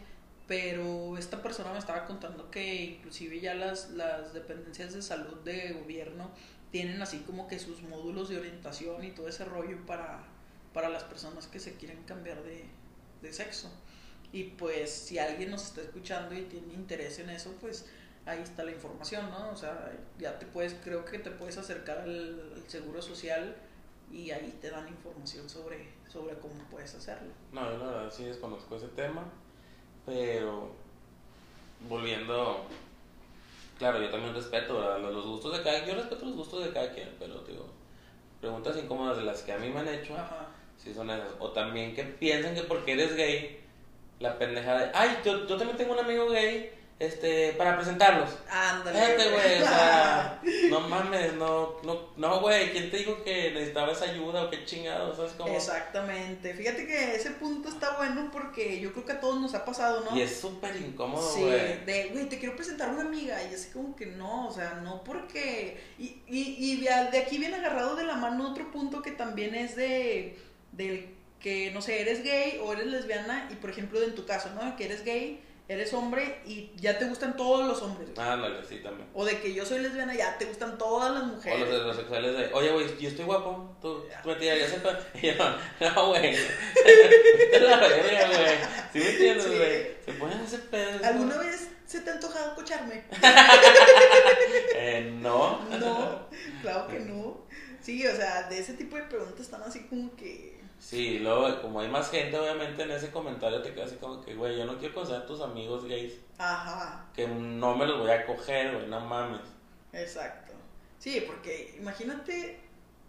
pero 0.50 1.16
esta 1.16 1.40
persona 1.44 1.72
me 1.72 1.78
estaba 1.78 2.06
contando 2.06 2.50
que 2.50 2.82
inclusive 2.82 3.38
ya 3.38 3.54
las, 3.54 3.90
las 3.90 4.34
dependencias 4.34 4.92
de 4.92 5.00
salud 5.00 5.36
de 5.44 5.74
gobierno 5.74 6.28
tienen 6.72 7.00
así 7.00 7.18
como 7.20 7.46
que 7.46 7.60
sus 7.60 7.82
módulos 7.82 8.28
de 8.28 8.38
orientación 8.38 9.04
y 9.04 9.12
todo 9.12 9.28
ese 9.28 9.44
rollo 9.44 9.86
para, 9.86 10.24
para 10.74 10.88
las 10.88 11.04
personas 11.04 11.46
que 11.46 11.60
se 11.60 11.74
quieren 11.74 12.02
cambiar 12.02 12.42
de, 12.42 12.64
de 13.22 13.32
sexo. 13.32 13.70
Y 14.32 14.42
pues 14.42 14.90
si 14.90 15.20
alguien 15.20 15.52
nos 15.52 15.66
está 15.66 15.82
escuchando 15.82 16.34
y 16.34 16.42
tiene 16.42 16.74
interés 16.74 17.20
en 17.20 17.30
eso, 17.30 17.54
pues 17.60 17.86
ahí 18.26 18.40
está 18.42 18.64
la 18.64 18.72
información, 18.72 19.30
¿no? 19.30 19.50
O 19.50 19.56
sea, 19.56 19.92
ya 20.18 20.38
te 20.38 20.46
puedes, 20.46 20.74
creo 20.84 21.04
que 21.04 21.18
te 21.18 21.30
puedes 21.30 21.58
acercar 21.58 21.98
al, 21.98 22.52
al 22.54 22.62
seguro 22.68 23.00
social 23.02 23.56
y 24.12 24.30
ahí 24.30 24.58
te 24.60 24.70
dan 24.70 24.88
información 24.88 25.48
sobre, 25.48 25.88
sobre 26.08 26.34
cómo 26.38 26.54
puedes 26.70 26.94
hacerlo. 26.94 27.32
No, 27.52 27.70
yo 27.70 27.78
la 27.78 27.86
verdad 27.90 28.10
sí 28.12 28.24
desconozco 28.24 28.76
ese 28.76 28.88
tema, 28.88 29.24
pero 30.04 30.70
volviendo, 31.88 32.64
claro, 33.78 34.00
yo 34.00 34.10
también 34.10 34.34
respeto 34.34 34.78
¿verdad? 34.78 34.98
los 35.00 35.26
gustos 35.26 35.56
de 35.56 35.62
cada 35.62 35.86
yo 35.86 35.94
respeto 35.94 36.26
los 36.26 36.36
gustos 36.36 36.64
de 36.64 36.72
cada 36.72 36.92
quien, 36.92 37.14
pero 37.18 37.40
digo, 37.42 37.66
preguntas 38.40 38.76
incómodas 38.76 39.18
de 39.18 39.24
las 39.24 39.42
que 39.42 39.52
a 39.52 39.58
mí 39.58 39.68
me 39.70 39.80
han 39.80 39.88
hecho, 39.88 40.14
Ajá. 40.14 40.48
sí 40.76 40.92
son 40.92 41.10
esas. 41.10 41.32
O 41.38 41.50
también 41.52 41.94
que 41.94 42.04
piensen 42.04 42.54
que 42.54 42.62
porque 42.64 42.92
eres 42.92 43.14
gay, 43.14 43.60
la 44.18 44.38
pendeja 44.38 44.78
de, 44.78 44.90
ay, 44.94 45.18
yo, 45.24 45.46
yo 45.46 45.56
también 45.56 45.76
tengo 45.76 45.92
un 45.92 46.00
amigo 46.00 46.28
gay, 46.30 46.72
este, 47.00 47.54
para 47.54 47.76
presentarlos. 47.76 48.28
Ándale. 48.48 49.14
Güey, 49.30 49.62
o 49.62 49.66
sea, 49.66 50.38
no 50.68 50.80
mames, 50.80 51.32
no, 51.32 51.76
no, 51.82 52.10
no, 52.18 52.40
güey, 52.40 52.70
¿quién 52.72 52.90
te 52.90 52.98
dijo 52.98 53.24
que 53.24 53.52
necesitabas 53.52 54.02
ayuda 54.02 54.44
o 54.44 54.50
qué 54.50 54.66
chingado? 54.66 55.16
¿Sabes 55.16 55.32
cómo? 55.32 55.52
Exactamente. 55.52 56.52
Fíjate 56.52 56.86
que 56.86 57.16
ese 57.16 57.30
punto 57.30 57.70
está 57.70 57.96
bueno 57.96 58.28
porque 58.30 58.78
yo 58.80 58.92
creo 58.92 59.06
que 59.06 59.12
a 59.12 59.20
todos 59.20 59.40
nos 59.40 59.54
ha 59.54 59.64
pasado, 59.64 60.04
¿no? 60.08 60.14
Y 60.14 60.20
es 60.20 60.38
súper 60.38 60.76
incómodo, 60.76 61.26
Sí, 61.34 61.40
güey. 61.40 61.84
de, 61.86 62.10
güey, 62.12 62.28
te 62.28 62.38
quiero 62.38 62.54
presentar 62.54 62.90
a 62.90 62.92
una 62.92 63.02
amiga. 63.02 63.42
Y 63.50 63.54
así 63.54 63.70
como 63.70 63.96
que 63.96 64.04
no, 64.04 64.48
o 64.48 64.52
sea, 64.52 64.74
no 64.84 65.02
porque. 65.02 65.80
Y, 65.98 66.22
y, 66.28 66.56
y 66.58 66.80
de, 66.82 66.90
de 67.10 67.18
aquí 67.18 67.38
viene 67.38 67.56
agarrado 67.56 67.96
de 67.96 68.04
la 68.04 68.16
mano 68.16 68.50
otro 68.50 68.70
punto 68.70 69.00
que 69.00 69.12
también 69.12 69.54
es 69.54 69.74
de. 69.74 70.38
del 70.72 71.16
que, 71.40 71.70
no 71.70 71.80
sé, 71.80 72.02
eres 72.02 72.22
gay 72.22 72.60
o 72.62 72.74
eres 72.74 72.88
lesbiana. 72.88 73.48
Y 73.50 73.54
por 73.54 73.70
ejemplo, 73.70 74.02
en 74.02 74.14
tu 74.14 74.26
caso, 74.26 74.50
¿no? 74.54 74.76
Que 74.76 74.84
eres 74.84 75.02
gay, 75.04 75.40
eres 75.72 75.92
hombre 75.94 76.40
y 76.44 76.70
ya 76.76 76.98
te 76.98 77.04
gustan 77.06 77.36
todos 77.36 77.66
los 77.66 77.80
hombres. 77.82 78.14
güey. 78.14 78.26
Ándale, 78.28 78.64
sí, 78.68 78.78
también. 78.82 79.08
O 79.14 79.24
de 79.24 79.40
que 79.40 79.54
yo 79.54 79.64
soy 79.64 79.78
lesbiana, 79.80 80.14
ya 80.14 80.36
te 80.36 80.44
gustan 80.46 80.76
todas 80.78 81.12
las 81.14 81.22
O 81.22 81.26
mujeres. 81.26 81.60
los 81.60 81.68
heterosexuales 81.68 82.36
de, 82.36 82.50
oye, 82.52 82.70
güey, 82.72 82.98
yo 82.98 83.08
estoy 83.08 83.24
guapo, 83.24 83.76
tú, 83.80 84.04
tú 84.22 84.28
me 84.30 84.34
tirarías 84.36 84.72
el 84.72 84.82
pe-?" 84.82 84.88
Y 85.22 85.26
yo, 85.28 85.34
no, 85.94 86.08
güey, 86.08 86.36
la 87.60 87.76
verga, 87.76 88.26
güey. 88.28 88.56
¿Sí 88.92 88.98
me 88.98 89.10
entiendes, 89.10 89.44
Sí. 89.44 89.56
güey? 89.56 89.86
Se 90.04 90.12
ponen 90.14 90.40
ese 90.40 90.58
pedo. 90.58 91.04
¿Alguna 91.06 91.36
vez 91.38 91.68
se 91.86 92.00
te 92.00 92.10
ha 92.10 92.14
antojado 92.14 92.54
cocharme? 92.54 93.04
Eh, 94.74 95.10
no. 95.20 95.60
No, 95.78 96.26
claro 96.62 96.88
que 96.88 97.00
no. 97.00 97.44
Sí, 97.82 98.06
o 98.06 98.14
sea, 98.14 98.48
de 98.48 98.58
ese 98.58 98.74
tipo 98.74 98.96
de 98.96 99.02
preguntas 99.04 99.40
están 99.40 99.62
así 99.62 99.80
como 99.84 100.14
que. 100.16 100.59
Sí, 100.80 101.18
luego, 101.18 101.60
como 101.60 101.80
hay 101.80 101.88
más 101.88 102.10
gente, 102.10 102.38
obviamente, 102.38 102.82
en 102.82 102.90
ese 102.90 103.10
comentario 103.10 103.60
te 103.62 103.74
queda 103.74 103.84
así 103.84 103.96
como 103.96 104.20
que, 104.24 104.34
güey, 104.34 104.56
yo 104.56 104.64
no 104.64 104.78
quiero 104.78 104.94
conocer 104.94 105.16
a 105.16 105.26
tus 105.26 105.40
amigos 105.42 105.84
gays, 105.84 106.14
Ajá, 106.38 107.04
que 107.14 107.28
no 107.28 107.76
me 107.76 107.86
los 107.86 107.98
voy 108.00 108.10
a 108.10 108.24
coger, 108.26 108.74
güey, 108.74 108.86
no 108.88 108.98
mames. 109.00 109.42
exacto. 109.92 110.52
Sí, 110.98 111.22
porque 111.26 111.74
imagínate 111.78 112.58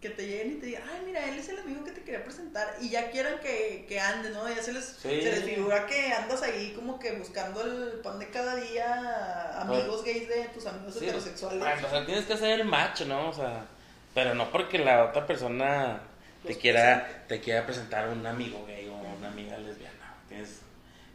que 0.02 0.10
te 0.10 0.26
lleguen 0.28 0.54
y 0.54 0.60
te 0.60 0.66
digan, 0.68 0.84
ay, 0.92 1.02
mira, 1.06 1.24
él 1.30 1.38
es 1.38 1.48
el 1.50 1.60
amigo 1.60 1.84
que 1.86 1.92
te 1.92 2.02
quería 2.04 2.24
presentar 2.24 2.76
y 2.82 2.90
ya 2.90 3.12
quieran 3.12 3.40
que, 3.40 3.86
que 3.88 4.00
ande, 4.00 4.32
¿no? 4.32 4.50
Ya 4.50 4.62
se 4.62 4.74
les, 4.74 4.84
Sí. 4.86 5.22
se 5.22 5.32
les 5.32 5.44
figura 5.44 5.86
que 5.86 6.12
andas 6.12 6.42
ahí 6.42 6.74
como 6.76 6.98
que 7.00 7.12
buscando 7.14 7.62
el 7.62 8.00
pan 8.02 8.18
de 8.20 8.30
cada 8.32 8.56
día, 8.56 9.62
amigos 9.62 10.04
gays 10.04 10.28
de 10.28 10.46
tus 10.54 10.66
amigos 10.66 10.96
Sí, 10.96 11.06
heterosexuales. 11.06 11.60
bueno, 11.60 11.88
o 11.88 11.90
sea, 11.90 12.06
tienes 12.06 12.26
que 12.26 12.34
hacer 12.34 12.60
el 12.62 12.66
match, 12.66 13.02
¿no? 13.04 13.30
O 13.30 13.34
sea, 13.34 13.66
pero 14.14 14.34
no 14.34 14.50
porque 14.52 14.80
la 14.80 15.06
otra 15.06 15.26
persona 15.28 16.02
te 16.46 16.58
quiera, 16.58 17.26
te 17.28 17.40
quiera 17.40 17.66
presentar 17.66 18.10
un 18.10 18.26
amigo 18.26 18.66
gay 18.66 18.88
o 18.88 18.96
una 18.96 19.28
amiga 19.28 19.58
lesbiana. 19.58 20.16
Tienes 20.28 20.62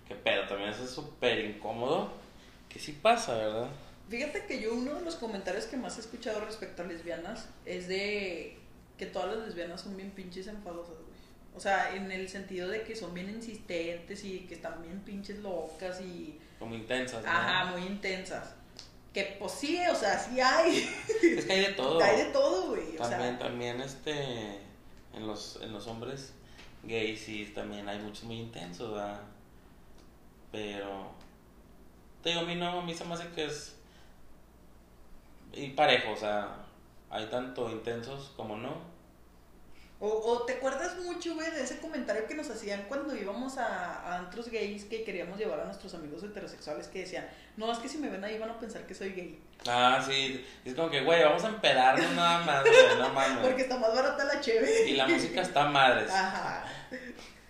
que 0.06 0.14
pedo, 0.14 0.47
también 0.47 0.71
eso 0.71 0.85
es 0.85 0.90
súper 0.90 1.45
incómodo, 1.45 2.12
que 2.68 2.78
sí 2.78 2.92
pasa, 2.92 3.35
¿verdad? 3.37 3.68
Fíjate 4.09 4.47
que 4.47 4.61
yo 4.61 4.73
uno 4.75 4.95
de 4.95 5.00
los 5.00 5.16
comentarios 5.16 5.64
que 5.64 5.76
más 5.76 5.97
he 5.97 6.00
escuchado 6.00 6.40
respecto 6.40 6.83
a 6.83 6.87
lesbianas 6.87 7.49
es 7.64 7.88
de 7.88 8.56
que 8.99 9.06
todas 9.06 9.35
las 9.37 9.47
lesbianas 9.47 9.80
son 9.80 9.97
bien 9.97 10.11
pinches 10.12 10.47
enfadosas, 10.47 10.95
güey. 10.95 11.16
O 11.56 11.61
sea, 11.61 11.95
en 11.97 12.12
el 12.12 12.28
sentido 12.28 12.68
de 12.68 12.83
que 12.83 12.95
son 12.95 13.14
bien 13.14 13.30
insistentes 13.30 14.23
y 14.25 14.40
que 14.40 14.54
están 14.54 14.83
bien 14.83 15.00
pinches 15.00 15.38
locas 15.38 16.00
y... 16.00 16.38
Como 16.59 16.75
intensas, 16.75 17.25
¿no? 17.25 17.30
Ajá, 17.30 17.73
muy 17.73 17.87
intensas. 17.87 18.54
Que 19.12 19.37
pues 19.38 19.52
sí, 19.52 19.80
o 19.90 19.95
sea, 19.95 20.18
sí 20.18 20.38
hay. 20.38 20.87
Es 21.23 21.47
que 21.47 21.52
hay 21.52 21.61
de 21.62 21.73
todo. 21.76 22.02
Hay 22.02 22.18
de 22.18 22.25
todo, 22.26 22.68
güey. 22.68 22.97
O 22.97 23.09
También, 23.09 23.38
sea, 23.38 23.38
también, 23.38 23.80
este, 23.80 24.61
en 25.16 25.26
los, 25.26 25.58
en 25.62 25.73
los 25.73 25.87
hombres 25.87 26.32
gays 26.85 27.20
sí 27.20 27.52
también 27.54 27.88
hay 27.88 27.99
muchos 27.99 28.25
muy 28.25 28.37
intensos, 28.37 28.92
¿verdad? 28.92 29.20
Pero, 30.52 31.11
te 32.23 32.30
digo, 32.30 32.42
a 32.42 32.44
mí 32.44 32.54
no, 32.54 32.80
a 32.80 32.82
mí 32.82 32.94
se 32.94 33.04
me 33.04 33.14
hace 33.14 33.28
que 33.30 33.46
es 33.46 33.76
y 35.52 35.68
parejo, 35.70 36.12
o 36.12 36.16
sea, 36.16 36.56
hay 37.11 37.26
tanto 37.26 37.70
intensos 37.70 38.32
como 38.37 38.56
no. 38.56 38.96
O, 39.99 40.09
o 40.09 40.43
te 40.43 40.55
acuerdas 40.55 40.99
mucho, 40.99 41.35
güey, 41.35 41.50
de 41.50 41.62
ese 41.62 41.79
comentario 41.79 42.26
que 42.26 42.35
nos 42.35 42.50
hacían 42.50 42.85
cuando 42.87 43.17
íbamos 43.17 43.56
a, 43.56 44.02
a 44.02 44.19
antros 44.19 44.50
gays 44.50 44.85
que 44.85 45.04
queríamos 45.04 45.39
llevar 45.39 45.61
a 45.61 45.65
nuestros 45.65 45.95
amigos 45.95 46.23
heterosexuales 46.23 46.89
que 46.89 47.00
decían, 47.00 47.26
no, 47.56 47.73
es 47.73 47.78
que 47.78 47.89
si 47.89 47.97
me 47.97 48.11
ven 48.11 48.23
ahí 48.23 48.39
van 48.39 48.50
a 48.50 48.61
pensar 48.61 48.87
que 48.87 48.95
soy 48.95 49.13
gay. 49.13 49.39
Ah, 49.67 50.04
sí, 50.06 50.45
es 50.67 50.75
como 50.75 50.91
que, 50.91 51.02
güey, 51.02 51.23
vamos 51.23 51.45
a 51.45 51.49
empedarnos 51.49 52.11
nada 52.13 52.45
más, 52.45 52.63
güey, 52.63 52.99
no 52.99 53.09
mames. 53.15 53.47
Porque 53.47 53.63
está 53.63 53.78
más 53.78 53.95
barata 53.95 54.25
la 54.25 54.41
cheve. 54.41 54.91
Y 54.91 54.95
la 54.95 55.09
música 55.09 55.41
está 55.41 55.67
madres. 55.69 56.11
Ajá. 56.11 56.65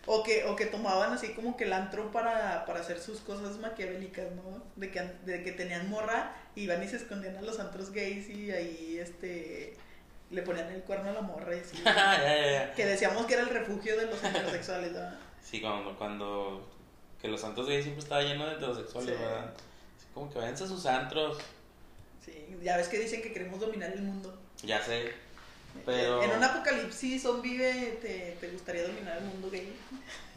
O 0.07 0.23
que, 0.23 0.45
o 0.45 0.55
que 0.55 0.67
tomaban 0.67 1.13
así 1.13 1.33
como 1.35 1.57
que 1.57 1.65
el 1.65 1.73
antro 1.73 2.13
para, 2.13 2.65
para 2.65 2.79
hacer 2.79 3.01
sus 3.01 3.19
cosas 3.19 3.59
maquiavélicas, 3.59 4.31
¿no? 4.37 4.63
De 4.77 4.93
que, 4.93 5.01
de 5.01 5.43
que 5.43 5.51
tenían 5.51 5.91
morra, 5.91 6.33
iban 6.55 6.81
y 6.81 6.87
se 6.87 6.95
escondían 6.95 7.37
a 7.37 7.43
los 7.43 7.59
antros 7.59 7.91
gays 7.91 8.31
y 8.31 8.53
ahí 8.53 8.99
este 9.01 9.77
le 10.31 10.43
ponían 10.43 10.69
el 10.73 10.83
cuerno 10.83 11.11
a 11.11 11.13
la 11.13 11.21
morra 11.23 11.55
y 11.57 11.61
así. 11.61 11.83
que 12.77 12.85
decíamos 12.87 13.27
que 13.27 13.35
era 13.35 13.43
el 13.43 13.51
refugio 13.51 13.97
de 13.97 14.07
los 14.07 14.23
heterosexuales, 14.23 14.93
¿verdad? 14.93 15.15
Sí, 15.43 15.61
cuando, 15.61 15.97
cuando, 15.97 16.69
que 17.21 17.29
los 17.29 17.41
santos 17.41 17.67
gays 17.69 17.85
siempre 17.85 18.03
estaba 18.03 18.23
lleno 18.23 18.47
de 18.47 18.55
heterosexuales, 18.55 19.17
Sí. 19.17 19.23
¿verdad? 19.23 19.45
Así 19.97 20.07
como 20.15 20.31
que 20.33 20.39
váyanse 20.39 20.65
a 20.65 20.67
sus 20.69 20.85
antros, 20.87 21.39
Sí, 22.25 22.57
ya 22.63 22.77
ves 22.77 22.89
que 22.89 22.99
dicen 22.99 23.23
que 23.23 23.33
queremos 23.33 23.61
dominar 23.61 23.93
el 23.93 24.03
mundo. 24.03 24.37
ya 24.63 24.83
sé. 24.83 25.13
Pero- 25.85 26.23
En 26.23 26.31
un 26.31 26.43
apocalipsis 26.43 27.23
zombie 27.23 27.59
te, 28.03 28.37
te 28.41 28.49
gustaría 28.51 28.83
dominar 28.83 29.19
el 29.19 29.25
mundo 29.25 29.51
gay. 29.51 29.77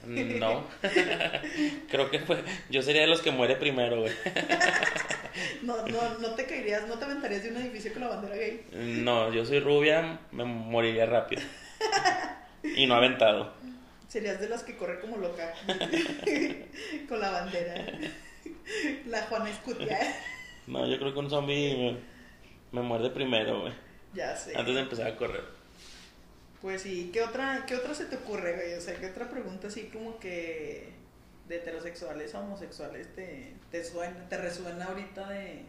No. 0.06 0.66
Creo 1.90 2.12
que 2.12 2.20
fue. 2.20 2.44
Yo 2.70 2.82
sería 2.82 3.02
de 3.02 3.08
los 3.08 3.22
que 3.22 3.32
muere 3.32 3.56
primero, 3.56 4.02
güey. 4.02 4.14
No, 5.62 5.86
no, 5.88 6.20
no 6.20 6.36
te 6.36 6.46
caerías, 6.46 6.88
no 6.88 6.98
te 6.98 7.06
aventarías 7.06 7.44
de 7.44 7.50
un 7.50 7.58
edificio 7.58 7.94
con 7.94 8.02
la 8.02 8.10
bandera 8.10 8.36
gay. 8.36 8.66
No, 8.72 9.32
yo 9.34 9.46
soy 9.46 9.60
rubia, 9.60 10.20
me 10.32 10.46
moriría 10.46 11.06
rápido. 11.06 11.42
Y 12.64 12.88
no 12.88 12.96
aventado. 12.96 13.54
Serías 14.08 14.40
de 14.40 14.50
las 14.50 14.64
que 14.64 14.76
corre 14.76 15.00
como 15.00 15.18
loca. 15.18 15.54
con 17.08 17.20
la 17.20 17.30
bandera. 17.30 17.76
La 19.08 19.22
Juana 19.24 19.50
Escutia. 19.50 19.98
No, 20.68 20.88
yo 20.88 20.98
creo 21.00 21.14
que 21.14 21.20
un 21.20 21.30
zombie 21.30 21.76
me, 22.72 22.80
me 22.80 22.88
muerde 22.88 23.10
primero, 23.12 23.62
güey. 23.62 23.74
Ya 24.14 24.36
sé. 24.36 24.58
Antes 24.58 24.76
de 24.76 24.82
empezar 24.82 25.08
a 25.08 25.16
correr. 25.16 25.44
Pues 26.62 26.82
sí, 26.82 27.10
¿qué 27.14 27.22
otra, 27.22 27.64
¿qué 27.66 27.76
otra 27.76 27.94
se 27.94 28.06
te 28.06 28.18
ocurre, 28.18 28.56
güey? 28.56 28.74
O 28.74 28.82
sea, 28.82 28.96
¿qué 28.96 29.08
otra 29.08 29.30
pregunta 29.30 29.68
así 29.68 29.90
como 29.94 30.20
que 30.20 30.90
de 31.50 31.58
heterosexuales 31.58 32.34
a 32.36 32.40
homosexuales 32.40 33.14
te, 33.16 33.56
te 33.72 33.84
suena, 33.84 34.30
te 34.30 34.38
resuena 34.38 34.86
ahorita 34.86 35.28
de... 35.30 35.66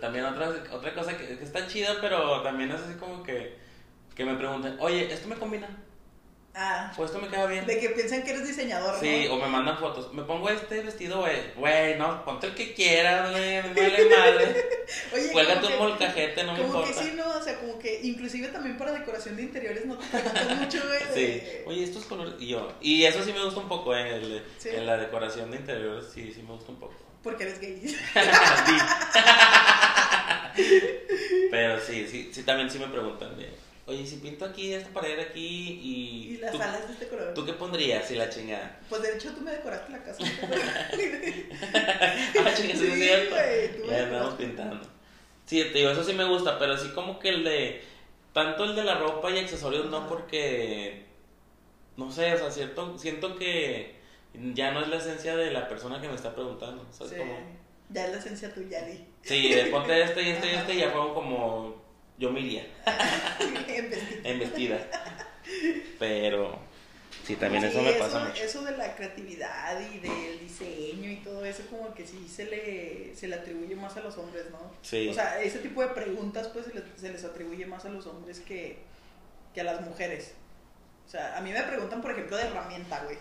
También 0.00 0.26
otra, 0.26 0.50
otra 0.72 0.94
cosa 0.94 1.16
que, 1.16 1.38
que 1.38 1.44
está 1.44 1.66
chida, 1.66 1.94
pero 2.02 2.42
también 2.42 2.70
es 2.70 2.80
así 2.82 2.94
como 2.94 3.22
que, 3.22 3.56
que 4.14 4.24
me 4.26 4.36
preguntan, 4.36 4.76
oye, 4.78 5.10
¿esto 5.10 5.26
me 5.26 5.36
combina? 5.36 5.68
Ah, 6.52 6.92
¿O 6.96 7.04
esto 7.04 7.18
me 7.20 7.28
queda 7.28 7.46
bien? 7.46 7.64
de 7.64 7.78
que 7.78 7.90
piensan 7.90 8.24
que 8.24 8.30
eres 8.32 8.46
diseñador, 8.46 8.98
Sí, 8.98 9.26
¿no? 9.28 9.34
o 9.34 9.38
me 9.38 9.46
mandan 9.46 9.78
fotos. 9.78 10.12
Me 10.12 10.22
pongo 10.24 10.50
este 10.50 10.80
vestido, 10.82 11.20
güey. 11.20 11.52
Güey, 11.54 11.96
no, 11.96 12.24
ponte 12.24 12.48
el 12.48 12.54
que 12.56 12.74
quieras, 12.74 13.30
güey. 13.30 13.62
Me 13.62 13.72
vale 13.72 14.04
madre. 14.16 14.68
Oye, 15.14 15.30
Cuélgate 15.30 15.66
un 15.68 15.78
molcajete, 15.78 16.42
no 16.42 16.52
me 16.54 16.58
como 16.62 16.82
que 16.82 16.88
importa. 16.90 17.02
sí, 17.08 17.12
¿no? 17.16 17.28
O 17.38 17.42
sea, 17.42 17.56
como 17.60 17.78
que 17.78 18.00
inclusive 18.02 18.48
también 18.48 18.76
para 18.76 18.90
decoración 18.92 19.36
de 19.36 19.42
interiores 19.42 19.86
no 19.86 19.96
te 19.96 20.06
preguntan 20.08 20.58
mucho, 20.60 20.80
güey. 20.86 21.00
Sí. 21.14 21.42
Oye, 21.66 21.84
estos 21.84 22.04
colores. 22.06 22.34
Y 22.40 22.48
yo. 22.48 22.72
Y 22.80 23.04
eso 23.04 23.22
sí 23.22 23.32
me 23.32 23.44
gusta 23.44 23.60
un 23.60 23.68
poco, 23.68 23.94
eh, 23.94 24.16
el- 24.16 24.44
Sí. 24.58 24.70
En 24.70 24.86
la 24.86 24.96
decoración 24.96 25.52
de 25.52 25.58
interiores, 25.58 26.06
sí, 26.12 26.32
sí 26.34 26.42
me 26.42 26.50
gusta 26.54 26.72
un 26.72 26.80
poco. 26.80 26.94
Porque 27.22 27.44
eres 27.44 27.60
gay. 27.60 27.80
Pero 31.50 31.80
sí, 31.80 32.06
sí, 32.10 32.30
sí, 32.32 32.42
también 32.42 32.68
sí 32.70 32.78
me 32.78 32.86
preguntan 32.88 33.36
de. 33.38 33.50
Oye, 33.90 34.06
si 34.06 34.18
pinto 34.18 34.44
aquí 34.44 34.72
esta 34.72 34.88
pared 34.90 35.18
aquí 35.18 35.80
y. 35.82 36.34
Y 36.34 36.36
las 36.36 36.52
¿tú, 36.52 36.62
alas 36.62 36.86
de 36.86 36.92
este 36.92 37.08
color. 37.08 37.34
¿Tú 37.34 37.44
qué 37.44 37.54
pondrías 37.54 38.06
si 38.06 38.14
la 38.14 38.30
chingada? 38.30 38.78
Pues 38.88 39.02
de 39.02 39.16
hecho 39.16 39.32
tú 39.32 39.40
me 39.40 39.50
decoraste 39.50 39.90
la 39.90 40.04
casa. 40.04 40.22
ah, 41.74 42.54
chinga, 42.54 42.74
sí, 42.76 42.90
cierto. 42.94 43.34
Ya 43.88 44.04
andamos 44.04 44.34
pintando. 44.34 44.86
Sí, 45.44 45.64
te 45.64 45.78
digo, 45.78 45.90
eso 45.90 46.04
sí 46.04 46.12
me 46.12 46.24
gusta, 46.24 46.56
pero 46.56 46.78
sí 46.78 46.90
como 46.90 47.18
que 47.18 47.30
el 47.30 47.42
de. 47.42 47.82
Tanto 48.32 48.62
el 48.62 48.76
de 48.76 48.84
la 48.84 48.94
ropa 48.94 49.28
y 49.32 49.40
accesorios 49.40 49.86
no, 49.90 50.06
porque. 50.08 51.06
No 51.96 52.12
sé, 52.12 52.32
o 52.34 52.38
sea, 52.38 52.50
cierto, 52.52 52.96
siento 52.96 53.34
que 53.34 53.96
ya 54.54 54.70
no 54.70 54.82
es 54.82 54.88
la 54.88 54.98
esencia 54.98 55.34
de 55.34 55.50
la 55.50 55.66
persona 55.66 56.00
que 56.00 56.06
me 56.06 56.14
está 56.14 56.32
preguntando. 56.32 56.86
¿Sabes 56.92 57.14
Sí. 57.14 57.18
cómo? 57.18 57.36
Ya 57.88 58.04
es 58.06 58.12
la 58.12 58.18
esencia 58.18 58.54
tuya, 58.54 58.84
Di. 58.84 59.04
Sí, 59.22 59.52
de 59.52 59.64
ponte 59.64 60.00
este 60.00 60.22
y 60.22 60.28
este 60.28 60.46
y 60.46 60.54
este 60.54 60.74
y 60.74 60.78
ya 60.78 60.90
fue 60.90 61.12
como. 61.12 61.79
Yo 62.20 62.30
me 62.30 62.40
iría 62.40 62.66
En 64.24 64.38
vestida. 64.38 64.78
Pero. 65.98 66.58
Sí, 67.24 67.36
también 67.36 67.64
eso 67.64 67.80
me 67.80 67.92
pasa 67.94 68.26
mucho. 68.26 68.42
Eso 68.42 68.62
de 68.62 68.76
la 68.76 68.94
creatividad 68.94 69.80
y 69.80 69.98
del 70.00 70.38
diseño 70.38 71.10
y 71.10 71.16
todo 71.16 71.44
eso, 71.44 71.62
como 71.70 71.94
que 71.94 72.06
sí 72.06 72.28
se 72.28 72.44
le, 72.44 73.16
se 73.16 73.26
le 73.26 73.36
atribuye 73.36 73.74
más 73.74 73.96
a 73.96 74.00
los 74.00 74.18
hombres, 74.18 74.46
¿no? 74.50 74.58
Sí. 74.82 75.08
O 75.08 75.14
sea, 75.14 75.40
ese 75.40 75.60
tipo 75.60 75.80
de 75.80 75.88
preguntas, 75.88 76.48
pues 76.48 76.66
se 76.66 76.74
les, 76.74 76.84
se 76.96 77.10
les 77.10 77.24
atribuye 77.24 77.64
más 77.66 77.84
a 77.86 77.88
los 77.88 78.06
hombres 78.06 78.40
que, 78.40 78.78
que 79.54 79.62
a 79.62 79.64
las 79.64 79.80
mujeres. 79.80 80.34
O 81.06 81.10
sea, 81.10 81.38
a 81.38 81.40
mí 81.40 81.52
me 81.52 81.62
preguntan, 81.62 82.02
por 82.02 82.10
ejemplo, 82.10 82.36
de 82.36 82.44
herramienta, 82.44 83.02
güey. 83.04 83.16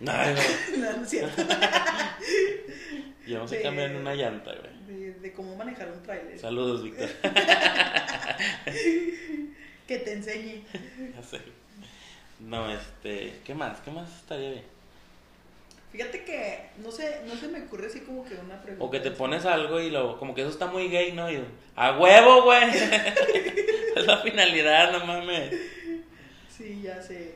No, 0.00 0.12
no, 0.12 0.34
no, 0.78 0.96
no 0.96 1.02
es 1.04 1.10
cierto. 1.10 1.42
yo 3.26 3.38
no 3.38 3.48
sé 3.48 3.56
De- 3.58 3.62
cambiar 3.62 3.94
una 3.94 4.14
llanta, 4.14 4.52
güey. 4.52 4.72
De, 5.00 5.12
de 5.14 5.32
cómo 5.32 5.56
manejar 5.56 5.90
un 5.92 6.02
tráiler. 6.02 6.38
Saludos, 6.38 6.82
Víctor. 6.84 7.08
Que 9.86 9.98
te 9.98 10.12
enseñe. 10.12 10.62
Ya 11.14 11.22
sé. 11.22 11.40
No, 12.40 12.70
este, 12.72 13.40
¿qué 13.44 13.54
más? 13.54 13.80
¿Qué 13.80 13.90
más 13.90 14.08
estaría 14.16 14.50
bien? 14.50 14.64
Fíjate 15.90 16.24
que 16.24 16.70
no 16.78 16.90
sé, 16.90 17.20
no 17.26 17.34
se 17.36 17.48
me 17.48 17.62
ocurre 17.62 17.88
así 17.88 18.00
como 18.00 18.24
que 18.24 18.34
una 18.34 18.62
pregunta. 18.62 18.84
O 18.84 18.90
que 18.90 19.00
te 19.00 19.10
pones 19.10 19.44
algo 19.44 19.80
y 19.80 19.90
lo, 19.90 20.18
como 20.18 20.34
que 20.34 20.40
eso 20.42 20.50
está 20.50 20.66
muy 20.66 20.88
gay, 20.88 21.12
¿no? 21.12 21.30
Y 21.30 21.34
yo, 21.34 21.40
a 21.76 21.98
huevo, 21.98 22.44
güey. 22.44 22.62
es 22.70 24.06
la 24.06 24.18
finalidad, 24.22 24.92
no 24.92 25.04
mames. 25.04 25.52
Sí, 26.56 26.80
ya 26.82 27.02
sé. 27.02 27.34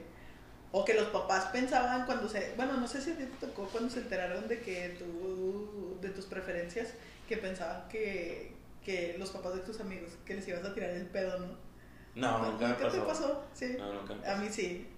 O 0.73 0.85
que 0.85 0.95
los 0.95 1.09
papás 1.09 1.47
pensaban 1.47 2.07
cuando 2.07 2.29
se. 2.29 2.53
Bueno, 2.57 2.75
no 2.75 2.87
sé 2.87 3.01
si 3.01 3.13
a 3.13 3.17
ti 3.17 3.25
te 3.25 3.47
tocó 3.47 3.67
cuando 3.67 3.91
se 3.91 4.01
enteraron 4.01 4.47
de 4.49 4.61
que 4.61 4.97
tú. 4.99 5.99
de 6.01 6.11
tus 6.11 6.27
preferencias, 6.27 6.95
que 7.29 7.37
pensaban 7.37 7.89
que. 7.89 8.53
que 8.85 9.17
los 9.19 9.31
papás 9.31 9.55
de 9.55 9.61
tus 9.61 9.81
amigos, 9.81 10.13
que 10.25 10.35
les 10.35 10.47
ibas 10.49 10.65
a 10.65 10.75
tirar 10.75 10.91
el 10.91 11.07
pedo, 11.07 11.39
¿no? 11.39 11.67
No, 12.15 12.51
nunca 12.51 12.69
me 12.69 12.75
pasó. 12.75 12.91
te 12.91 13.01
pasó? 13.07 13.45
Sí. 13.55 13.77
No, 13.79 13.93
nunca 13.93 14.15
me 14.15 14.27
A 14.27 14.37
mí 14.37 14.49
sí. 14.51 14.89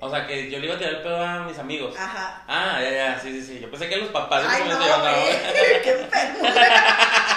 O 0.00 0.10
sea, 0.10 0.26
que 0.26 0.50
yo 0.50 0.58
le 0.58 0.66
iba 0.66 0.74
a 0.74 0.78
tirar 0.78 0.94
el 0.94 1.02
pedo 1.02 1.22
a 1.22 1.44
mis 1.44 1.58
amigos. 1.58 1.94
Ajá. 1.96 2.42
Ah, 2.48 2.82
ya, 2.82 2.90
ya, 2.90 3.20
sí, 3.20 3.30
sí, 3.32 3.42
sí. 3.46 3.60
Yo 3.60 3.70
pensé 3.70 3.88
que 3.88 3.96
los 3.96 4.08
papás 4.08 4.44
Ay, 4.48 4.62
no, 4.68 4.84
iban 4.84 5.00
güey. 5.00 5.82
Qué 5.82 6.08
a 6.12 7.32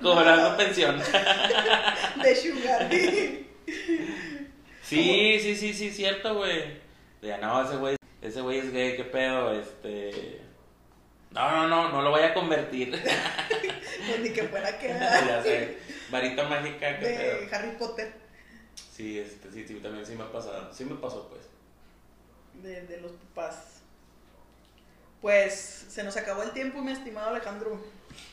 cobrando 0.00 0.56
pensión. 0.56 0.98
De 2.22 2.36
sugar. 2.36 2.88
Sí, 4.88 5.38
sí, 5.40 5.54
sí, 5.54 5.74
sí, 5.74 5.90
cierto, 5.90 6.34
güey. 6.34 6.80
De, 7.20 7.36
no, 7.38 7.62
ese 7.62 7.76
güey, 7.76 7.96
ese 8.22 8.40
güey 8.40 8.58
es 8.58 8.72
gay, 8.72 8.96
qué 8.96 9.04
pedo, 9.04 9.52
este... 9.52 10.40
No, 11.30 11.50
no, 11.50 11.68
no, 11.68 11.90
no 11.90 12.02
lo 12.02 12.10
voy 12.10 12.22
a 12.22 12.32
convertir. 12.32 12.90
Pues 12.90 14.20
ni 14.22 14.30
que 14.30 14.44
fuera 14.44 14.78
que. 14.78 14.88
ya 14.88 15.42
sé, 15.42 15.76
varita 16.10 16.48
mágica, 16.48 16.98
qué 16.98 17.06
De 17.06 17.16
pedo. 17.16 17.54
Harry 17.54 17.76
Potter. 17.76 18.12
Sí, 18.96 19.18
este, 19.18 19.52
sí, 19.52 19.66
sí, 19.68 19.74
también 19.74 20.06
sí 20.06 20.14
me 20.14 20.24
ha 20.24 20.32
pasado. 20.32 20.72
Sí 20.72 20.86
me 20.86 20.94
pasó, 20.94 21.28
pues. 21.28 21.42
de, 22.62 22.80
de 22.86 23.00
los 23.02 23.12
papás. 23.12 23.82
Pues 25.20 25.86
se 25.88 26.02
nos 26.02 26.16
acabó 26.16 26.42
el 26.42 26.52
tiempo, 26.52 26.80
mi 26.80 26.92
estimado 26.92 27.28
Alejandro. 27.28 27.78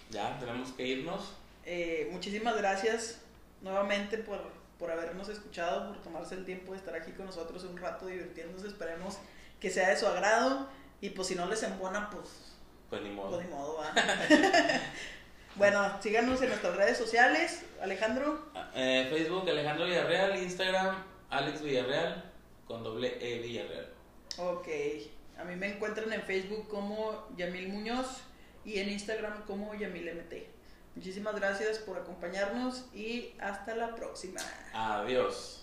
Ya, 0.10 0.40
tenemos 0.40 0.72
que 0.72 0.88
irnos. 0.88 1.34
Eh, 1.66 2.08
muchísimas 2.12 2.56
gracias 2.56 3.20
nuevamente 3.62 4.20
por, 4.20 4.40
por 4.80 4.92
habernos 4.92 5.30
escuchado, 5.30 5.88
por 5.94 6.02
tomarse 6.02 6.36
el 6.36 6.46
tiempo 6.46 6.72
de 6.74 6.78
estar 6.80 6.96
aquí 6.96 7.12
con 7.12 7.26
nosotros 7.26 7.64
un 7.64 7.78
rato 7.78 8.08
divirtiéndose. 8.08 8.68
Esperemos 8.68 9.18
que 9.60 9.70
sea 9.70 9.90
de 9.90 9.98
su 9.98 10.08
agrado. 10.08 10.68
Y 11.02 11.10
pues 11.12 11.28
si 11.28 11.36
no 11.36 11.46
les 11.48 11.62
embona, 11.64 12.10
pues, 12.10 12.56
Pues 12.90 13.02
ni 13.02 13.10
modo. 13.12 13.32
pues 13.32 13.46
ni 13.46 13.52
modo, 13.54 13.78
va. 13.78 13.92
bueno, 15.56 16.02
síganos 16.02 16.42
en 16.42 16.50
nuestras 16.50 16.76
redes 16.76 16.98
sociales. 16.98 17.64
Alejandro, 17.82 18.50
Eh, 18.74 19.08
Facebook, 19.10 19.50
Alejandro 19.50 19.86
Villarreal. 19.86 20.36
Instagram, 20.42 21.04
Alex 21.30 21.62
Villarreal. 21.62 22.32
Con 22.68 22.84
doble 22.84 23.18
E 23.22 23.40
Villarreal. 23.40 23.90
ok. 24.38 24.68
A 25.38 25.44
mí 25.44 25.56
me 25.58 25.68
encuentran 25.76 26.12
en 26.14 26.22
Facebook 26.24 26.68
como 26.70 27.28
Yamil 27.36 27.68
Muñoz 27.68 28.22
y 28.64 28.80
en 28.80 28.90
Instagram 28.90 29.44
como 29.46 29.76
YamilMT. 29.76 30.34
Muchísimas 30.96 31.36
gracias 31.36 31.78
por 31.80 31.98
acompañarnos 31.98 32.86
y 32.94 33.34
hasta 33.40 33.76
la 33.76 33.96
próxima. 33.96 34.40
Adiós. 34.74 35.62